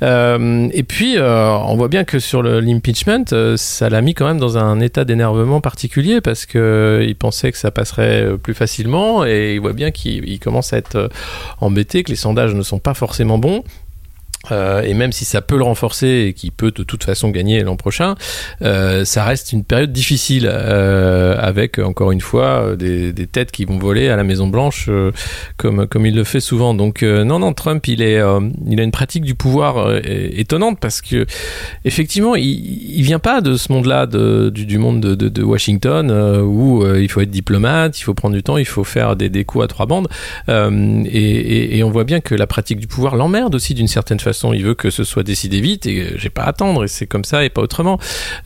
Euh, 0.03 0.69
et 0.73 0.83
puis, 0.83 1.17
on 1.19 1.77
voit 1.77 1.89
bien 1.89 2.05
que 2.05 2.19
sur 2.19 2.43
l'impeachment, 2.43 3.25
ça 3.57 3.89
l'a 3.89 4.01
mis 4.01 4.15
quand 4.15 4.27
même 4.27 4.39
dans 4.39 4.59
un 4.59 4.81
état 4.81 5.05
d'énervement 5.05 5.61
particulier 5.61 6.21
parce 6.21 6.47
que 6.47 7.05
il 7.07 7.17
pensait 7.17 7.53
que 7.53 7.59
ça 7.59 7.71
passerait 7.71 8.37
plus 8.43 8.55
facilement 8.55 9.25
et 9.25 9.55
il 9.55 9.61
voit 9.61 9.73
bien 9.73 9.91
qu'il 9.91 10.39
commence 10.41 10.73
à 10.73 10.79
être 10.79 11.11
embêté, 11.61 12.03
que 12.03 12.11
les 12.11 12.17
sondages 12.17 12.55
ne 12.55 12.63
sont 12.63 12.79
pas 12.79 12.95
forcément 12.95 13.39
bons. 13.39 13.63
Euh, 14.53 14.83
et 14.83 14.95
même 14.95 15.13
si 15.13 15.25
ça 15.25 15.43
peut 15.43 15.57
le 15.57 15.65
renforcer 15.65 16.27
et 16.29 16.33
qu'il 16.33 16.53
peut 16.53 16.71
de 16.71 16.83
toute 16.83 17.05
façon 17.05 17.31
gagner 17.31 17.63
l'an 17.63 17.77
prochain, 17.77 18.15
euh, 18.63 19.05
ça 19.05 19.25
reste 19.25 19.53
une 19.53 19.65
période 19.65 19.93
difficile 19.93 20.49
euh, 20.51 21.37
avec 21.39 21.79
encore 21.79 22.13
une 22.13 22.21
fois 22.21 22.77
des, 22.77 23.13
têtes 23.27 23.51
qui 23.51 23.65
vont 23.65 23.79
voler 23.79 24.09
à 24.09 24.17
la 24.17 24.23
Maison 24.23 24.47
Blanche 24.47 24.89
comme 25.57 25.87
comme 25.87 26.07
il 26.07 26.15
le 26.15 26.25
fait 26.25 26.41
souvent. 26.41 26.75
Donc 26.75 27.03
non 27.03 27.41
non 27.41 27.53
Trump 27.53 27.87
il 27.89 28.03
est 28.03 28.21
il 28.69 28.81
a 28.81 28.83
une 28.83 28.91
pratique 28.93 29.25
du 29.25 29.35
pouvoir 29.35 29.97
étonnante 30.05 30.79
parce 30.81 31.01
que 31.01 31.27
effectivement 31.85 32.37
il, 32.37 32.47
il 32.47 33.03
vient 33.03 33.19
pas 33.19 33.41
de 33.41 33.57
ce 33.57 33.73
monde-là 33.73 34.07
de, 34.07 34.51
du, 34.51 34.65
du, 34.65 34.79
monde 34.79 35.01
de, 35.01 35.43
Washington 35.43 36.11
où 36.43 36.87
il 36.87 37.11
faut 37.11 37.21
être 37.21 37.31
diplomate, 37.31 37.99
il 37.99 38.03
faut 38.03 38.15
prendre 38.15 38.37
du 38.37 38.43
temps, 38.43 38.59
il 38.59 38.65
faut 38.65 38.85
faire 38.85 39.17
des, 39.17 39.45
coups 39.45 39.65
à 39.65 39.69
trois 39.69 39.87
bandes 39.87 40.09
et 40.49 41.83
on 41.83 41.91
voit 41.91 42.05
bien 42.05 42.21
que 42.21 42.35
la 42.35 42.47
pratique 42.47 42.79
du 42.79 42.87
pouvoir 42.87 43.17
l'emmerde 43.17 43.55
aussi 43.55 43.75
d'une 43.75 43.89
certaine 43.89 44.21
façon 44.21 44.36
il 44.45 44.65
veut 44.65 44.75
que 44.75 44.91
ce 44.91 45.05
soit 45.05 45.23
décidé 45.23 45.61
vite 45.61 45.87
et 45.87 46.19
j'ai 46.19 46.31
pas 46.31 46.43
à 46.43 46.49
attendre 46.49 46.85
et 46.85 46.89
c'est 46.89 47.07
comme 47.07 47.25
ça 47.25 47.45
et 47.45 47.51
pas 47.51 47.63
autrement. 47.63 47.99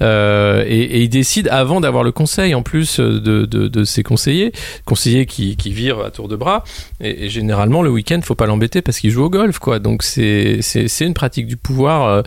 Euh, 0.03 0.64
et, 0.66 1.03
il 1.03 1.09
décide 1.09 1.48
avant 1.48 1.81
d'avoir 1.81 2.05
le 2.05 2.12
conseil 2.12 2.55
en 2.55 2.62
plus 2.62 3.00
de, 3.00 3.44
de, 3.44 3.85
ses 3.85 4.03
conseillers, 4.03 4.53
conseillers 4.85 5.26
qui, 5.26 5.57
virent 5.70 6.00
à 6.00 6.11
tour 6.11 6.29
de 6.29 6.37
bras. 6.37 6.64
Et, 7.00 7.29
généralement 7.29 7.83
le 7.83 7.90
week-end 7.90 8.20
faut 8.22 8.35
pas 8.35 8.46
l'embêter 8.46 8.83
parce 8.83 8.98
qu'il 8.98 9.11
joue 9.11 9.24
au 9.24 9.31
golf 9.31 9.59
quoi. 9.59 9.79
Donc 9.79 10.03
c'est 10.03 10.61
une 11.00 11.14
pratique 11.14 11.46
du 11.46 11.57
pouvoir 11.57 12.07
euh, 12.07 12.22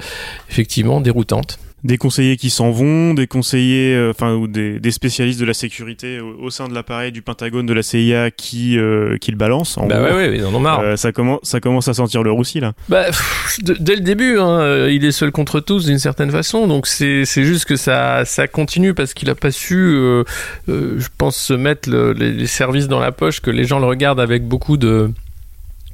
effectivement 0.49 1.01
déroutante 1.01 1.59
des 1.83 1.97
conseillers 1.97 2.37
qui 2.37 2.49
s'en 2.49 2.71
vont, 2.71 3.13
des 3.13 3.27
conseillers, 3.27 3.93
euh, 3.93 4.11
enfin 4.11 4.33
ou 4.33 4.47
des, 4.47 4.79
des, 4.79 4.91
spécialistes 4.91 5.39
de 5.39 5.45
la 5.45 5.53
sécurité 5.53 6.19
au, 6.19 6.49
sein 6.49 6.67
de 6.67 6.73
l'appareil 6.73 7.11
du 7.11 7.21
Pentagone 7.21 7.65
de 7.65 7.73
la 7.73 7.83
CIA 7.83 8.31
qui 8.31 8.77
euh, 8.77 9.17
qui 9.17 9.31
le 9.31 9.37
balancent. 9.37 9.77
bah 9.77 10.01
ouais, 10.01 10.13
ouais, 10.13 10.37
ils 10.37 10.45
en 10.45 10.53
ont 10.53 10.59
marre. 10.59 10.79
Euh, 10.79 10.95
ça 10.95 11.11
commence, 11.11 11.39
ça 11.43 11.59
commence 11.59 11.87
à 11.87 11.93
sentir 11.93 12.23
le 12.23 12.31
roussi 12.31 12.59
là. 12.59 12.73
Bah 12.87 13.05
dès 13.61 13.95
le 13.95 14.01
début, 14.01 14.39
hein, 14.39 14.87
il 14.87 15.03
est 15.03 15.11
seul 15.11 15.31
contre 15.31 15.59
tous 15.59 15.85
d'une 15.85 15.99
certaine 15.99 16.31
façon, 16.31 16.67
donc 16.67 16.87
c'est 16.87 17.25
c'est 17.25 17.43
juste 17.43 17.65
que 17.65 17.75
ça 17.75 18.23
ça 18.25 18.47
continue 18.47 18.93
parce 18.93 19.13
qu'il 19.13 19.29
a 19.29 19.35
pas 19.35 19.51
su, 19.51 19.97
je 20.67 21.07
pense, 21.17 21.35
se 21.35 21.53
mettre 21.53 21.89
les, 21.89 22.31
les 22.31 22.47
services 22.47 22.87
dans 22.87 22.99
la 22.99 23.11
poche, 23.11 23.41
que 23.41 23.51
les 23.51 23.65
gens 23.65 23.79
le 23.79 23.87
regardent 23.87 24.21
avec 24.21 24.47
beaucoup 24.47 24.77
de 24.77 25.11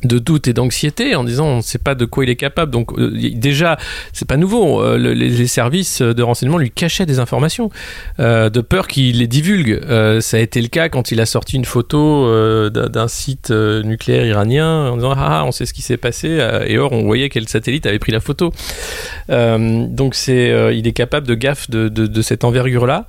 de 0.03 0.19
doute 0.19 0.47
et 0.47 0.53
d'anxiété 0.53 1.15
en 1.15 1.23
disant 1.23 1.45
on 1.45 1.57
ne 1.57 1.61
sait 1.61 1.77
pas 1.77 1.95
de 1.95 2.05
quoi 2.05 2.23
il 2.23 2.29
est 2.29 2.35
capable. 2.35 2.71
Donc 2.71 2.97
euh, 2.97 3.11
déjà, 3.33 3.77
c'est 4.13 4.27
pas 4.27 4.37
nouveau. 4.37 4.81
Euh, 4.81 4.97
les, 4.97 5.47
services 5.47 6.01
de 6.01 6.21
renseignement 6.21 6.57
lui 6.57 6.69
cachaient 6.69 7.05
des 7.05 7.19
informations 7.19 7.71
euh, 8.19 8.49
de 8.49 8.61
peur 8.61 8.87
qu'il 8.87 9.17
les 9.19 9.27
divulgue. 9.27 9.81
ça 10.21 10.37
a 10.37 10.39
été 10.39 10.61
le 10.61 10.67
cas 10.67 10.89
quand 10.89 11.11
il 11.11 11.19
a 11.19 11.25
sorti 11.25 11.55
une 11.55 11.65
photo 11.65 12.29
d'un 12.69 13.07
site 13.07 13.51
nucléaire 13.51 14.25
iranien 14.25 14.89
en 14.91 14.95
disant 14.95 15.11
ah, 15.11 15.39
ah 15.39 15.45
on 15.45 15.51
sait 15.51 15.65
ce 15.65 15.73
qui 15.73 15.81
s'est 15.81 15.97
passé 15.97 16.39
et 16.67 16.77
or 16.77 16.91
on 16.91 17.03
voyait 17.03 17.29
quel 17.29 17.47
satellite 17.47 17.85
avait 17.87 17.99
pris 17.99 18.11
la 18.11 18.19
photo. 18.19 18.53
donc 19.29 20.15
c'est 20.15 20.75
il 20.77 20.87
est 20.87 20.93
capable 20.93 21.25
de 21.25 21.35
gaffe 21.35 21.69
de, 21.69 21.89
de, 21.89 22.05
de 22.05 22.21
cette 22.21 22.43
envergure 22.43 22.85
là. 22.85 23.05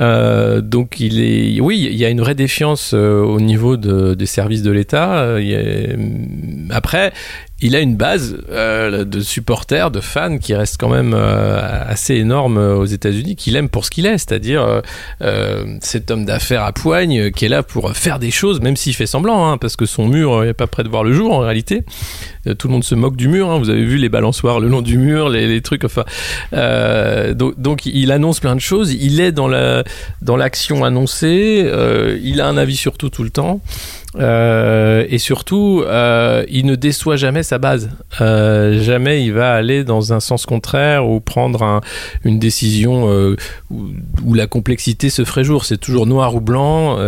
Euh, 0.00 0.60
donc 0.60 0.98
il 1.00 1.20
est, 1.20 1.60
oui, 1.60 1.88
il 1.90 1.96
y 1.96 2.04
a 2.04 2.08
une 2.08 2.20
vraie 2.20 2.34
défiance 2.34 2.92
euh, 2.94 3.20
au 3.20 3.40
niveau 3.40 3.76
de, 3.76 4.14
des 4.14 4.26
services 4.26 4.62
de 4.62 4.70
l'État. 4.70 5.20
Euh, 5.20 5.96
après, 6.70 7.12
il 7.62 7.76
a 7.76 7.80
une 7.80 7.96
base 7.96 8.38
euh, 8.50 9.04
de 9.04 9.20
supporters, 9.20 9.90
de 9.90 10.00
fans 10.00 10.38
qui 10.38 10.54
reste 10.54 10.76
quand 10.78 10.88
même 10.88 11.12
euh, 11.14 11.60
assez 11.86 12.14
énorme 12.14 12.56
euh, 12.56 12.76
aux 12.76 12.86
États-Unis, 12.86 13.36
qu'il 13.36 13.56
aime 13.56 13.68
pour 13.68 13.84
ce 13.84 13.90
qu'il 13.90 14.06
est, 14.06 14.18
c'est-à-dire 14.18 14.82
cet 15.80 16.10
homme 16.10 16.24
d'affaires 16.24 16.64
à 16.64 16.72
poigne 16.72 17.30
qui 17.30 17.44
est 17.44 17.48
là 17.48 17.62
pour 17.62 17.92
faire 17.92 18.18
des 18.18 18.30
choses, 18.30 18.60
même 18.60 18.76
s'il 18.76 18.94
fait 18.94 19.06
semblant, 19.06 19.50
hein, 19.50 19.58
parce 19.58 19.76
que 19.76 19.86
son 19.86 20.06
mur 20.06 20.42
n'est 20.42 20.54
pas 20.54 20.66
prêt 20.66 20.82
de 20.82 20.88
voir 20.88 21.04
le 21.04 21.12
jour 21.12 21.32
en 21.32 21.40
réalité. 21.40 21.82
tout 22.58 22.68
le 22.68 22.72
monde 22.72 22.84
se 22.84 22.94
moque 22.94 23.16
du 23.16 23.28
mur, 23.28 23.50
hein, 23.50 23.58
vous 23.58 23.70
avez 23.70 23.84
vu 23.84 23.96
les 23.96 24.08
balançoires 24.08 24.60
le 24.60 24.68
long 24.68 24.82
du 24.82 24.98
mur, 24.98 25.28
les, 25.28 25.60
trucs, 25.60 25.84
enfin. 25.84 26.04
donc, 27.32 27.86
il 27.86 28.12
annonce 28.12 28.40
plein 28.40 28.54
de 28.54 28.60
choses, 28.60 28.92
il 28.92 29.20
est 29.20 29.32
dans 29.32 29.48
l'action 29.48 30.84
annoncée, 30.84 31.70
il 32.22 32.40
a 32.40 32.46
un 32.46 32.56
avis 32.56 32.76
sur 32.76 32.96
tout 32.96 33.10
tout 33.10 33.24
le 33.24 33.30
temps. 33.30 33.60
Euh, 34.16 35.06
et 35.08 35.18
surtout, 35.18 35.84
euh, 35.86 36.44
il 36.48 36.66
ne 36.66 36.74
déçoit 36.74 37.16
jamais 37.16 37.42
sa 37.42 37.58
base. 37.58 37.90
Euh, 38.20 38.82
jamais 38.82 39.24
il 39.24 39.32
va 39.32 39.52
aller 39.52 39.84
dans 39.84 40.12
un 40.12 40.20
sens 40.20 40.46
contraire 40.46 41.08
ou 41.08 41.20
prendre 41.20 41.62
un, 41.62 41.80
une 42.24 42.38
décision 42.38 43.08
où, 43.70 44.34
la 44.34 44.46
complexité 44.46 45.10
se 45.10 45.24
ferait 45.24 45.44
jour. 45.44 45.64
C'est 45.64 45.78
toujours 45.78 46.06
noir 46.06 46.34
ou 46.34 46.40
blanc 46.40 46.98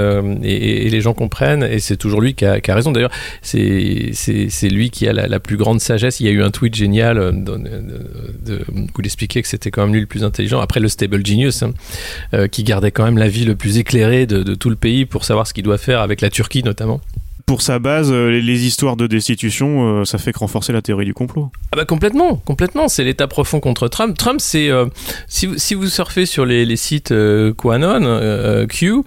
et, 0.43 0.91
les 0.91 1.01
gens 1.01 1.15
comprennent 1.15 1.63
et 1.63 1.79
c'est 1.79 1.97
toujours 1.97 2.21
lui 2.21 2.35
qui 2.35 2.45
a, 2.45 2.61
raison. 2.69 2.93
D'ailleurs, 2.93 3.13
c'est 3.43 4.69
lui 4.71 4.91
qui 4.91 5.09
a 5.09 5.13
la, 5.13 5.41
plus 5.41 5.57
grande 5.57 5.81
sagesse. 5.81 6.21
Il 6.21 6.27
y 6.27 6.29
a 6.29 6.33
eu 6.33 6.43
un 6.43 6.51
tweet 6.51 6.75
génial 6.75 7.19
où 7.19 9.01
il 9.01 9.07
expliquait 9.07 9.43
que 9.43 9.49
c'était 9.49 9.71
quand 9.71 9.83
même 9.83 9.95
lui 9.95 10.01
le 10.01 10.07
plus 10.07 10.25
intelligent. 10.25 10.61
Après 10.61 10.81
le 10.81 10.89
Stable 10.89 11.25
Genius, 11.25 11.63
hein, 11.63 12.49
qui 12.49 12.63
gardait 12.65 12.91
quand 12.91 13.05
même 13.05 13.19
la 13.19 13.29
vie 13.29 13.45
le 13.45 13.57
plus 13.57 13.79
éclairée 13.79 14.27
de 14.27 14.55
tout 14.55 14.71
le 14.71 14.77
pays 14.77 15.07
pour 15.07 15.25
savoir 15.25 15.47
ce 15.47 15.55
qu'il 15.55 15.65
doit 15.65 15.79
faire 15.79 16.01
avec 16.01 16.21
la 16.21 16.31
Turquie 16.31 16.63
notamment 16.63 16.92
finalement 16.93 17.32
pour 17.53 17.61
sa 17.61 17.79
base, 17.79 18.11
euh, 18.11 18.31
les, 18.31 18.65
histoires 18.65 18.97
de 18.97 19.07
destitution, 19.07 20.01
euh, 20.01 20.05
ça 20.07 20.17
fait 20.17 20.33
que 20.33 20.39
renforcer 20.39 20.73
la 20.73 20.81
théorie 20.81 21.05
du 21.05 21.13
complot. 21.13 21.51
Ah 21.73 21.77
bah 21.77 21.85
complètement, 21.85 22.37
complètement. 22.37 22.89
C'est 22.89 23.05
l'état 23.05 23.27
profond 23.27 23.61
contre 23.61 23.89
Trump. 23.89 24.17
Trump, 24.17 24.41
c'est 24.41 24.71
euh, 24.71 24.87
si, 25.29 25.45
vous, 25.45 25.59
si 25.59 25.75
vous 25.75 25.87
surfez 25.89 26.25
sur 26.25 26.47
les, 26.47 26.77
sites 26.77 27.13
QAnon, 27.13 28.67
Q, 28.69 29.03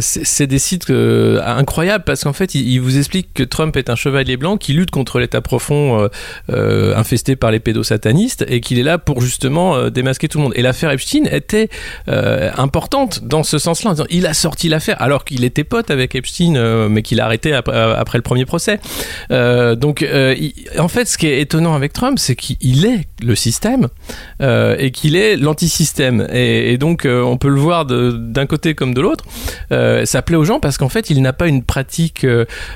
c'est 0.00 0.46
des 0.46 0.58
sites 0.58 0.88
incroyables 0.88 2.04
parce 2.04 2.24
qu'en 2.24 2.32
fait, 2.32 2.54
il, 2.54 2.78
vous 2.78 2.96
explique 2.96 3.34
que 3.34 3.42
Trump 3.42 3.76
est 3.76 3.90
un 3.90 3.94
chevalier 3.94 4.38
blanc 4.38 4.56
qui 4.56 4.72
lutte 4.72 4.90
contre 4.90 5.18
l'état 5.18 5.42
profond 5.42 6.08
infesté 6.48 7.36
par 7.36 7.50
les 7.50 7.60
pédosatanistes 7.60 8.42
et 8.48 8.62
qu'il 8.62 8.78
est 8.78 8.82
là 8.82 8.96
pour 8.96 9.20
justement 9.20 9.90
démasquer 9.90 10.28
tout 10.28 10.38
le 10.38 10.44
monde. 10.44 10.54
Et 10.56 10.62
l'affaire 10.62 10.90
Epstein 10.90 11.24
était 11.30 11.68
importante 12.06 13.22
dans 13.24 13.42
ce 13.42 13.58
sens-là. 13.58 13.92
Il 14.08 14.26
a 14.26 14.32
sorti 14.32 14.70
l'affaire 14.70 14.96
alors 15.02 15.26
qu'il 15.26 15.44
était 15.44 15.64
pote 15.64 15.90
avec 15.90 16.14
Epstein, 16.14 16.88
mais 16.88 17.02
qu'il 17.02 17.20
a 17.20 17.26
arrêté 17.26 17.49
euh, 17.52 17.94
après, 17.96 18.18
le 18.18 18.22
premier 18.22 18.44
procès. 18.44 18.80
Euh, 19.30 19.74
donc, 19.74 20.02
euh, 20.02 20.34
en 20.78 20.88
fait, 20.88 21.06
ce 21.06 21.18
qui 21.18 21.26
est 21.26 21.40
étonnant 21.40 21.74
avec 21.74 21.92
Trump, 21.92 22.18
c'est 22.18 22.36
qu'il 22.36 22.86
est 22.86 23.06
le 23.22 23.34
système 23.34 23.88
et 24.40 24.90
qu'il 24.92 25.16
est 25.16 25.36
l'antisystème. 25.36 26.26
Et, 26.32 26.72
et 26.72 26.78
donc, 26.78 27.06
on 27.06 27.36
peut 27.36 27.48
le 27.48 27.60
voir 27.60 27.84
d'un 27.86 28.46
côté 28.46 28.74
comme 28.74 28.94
de 28.94 29.00
l'autre. 29.00 29.24
ça 29.70 30.22
plaît 30.22 30.36
aux 30.36 30.44
gens 30.44 30.60
parce 30.60 30.78
qu'en 30.78 30.88
fait, 30.88 31.10
il 31.10 31.20
n'a 31.22 31.32
pas 31.32 31.46
une 31.46 31.62
pratique 31.62 32.26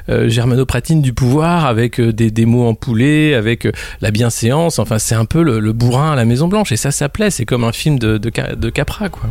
germanopratine 0.08 1.02
du 1.02 1.12
pouvoir 1.12 1.66
avec 1.66 2.00
des, 2.00 2.30
des 2.30 2.46
mots 2.46 2.66
empoulés, 2.66 3.34
avec 3.34 3.66
la 4.00 4.10
bienséance. 4.10 4.78
Enfin, 4.78 4.98
c'est 4.98 5.14
un 5.14 5.24
peu 5.24 5.42
le, 5.42 5.72
bourrin 5.72 6.12
à 6.12 6.16
la 6.16 6.24
Maison 6.24 6.48
Blanche. 6.48 6.72
Et 6.72 6.76
ça, 6.76 6.90
ça 6.90 7.08
plaît. 7.08 7.30
C'est 7.30 7.44
comme 7.44 7.64
un 7.64 7.72
film 7.72 7.98
de 7.98 8.70
Capra, 8.70 9.08
quoi. 9.08 9.30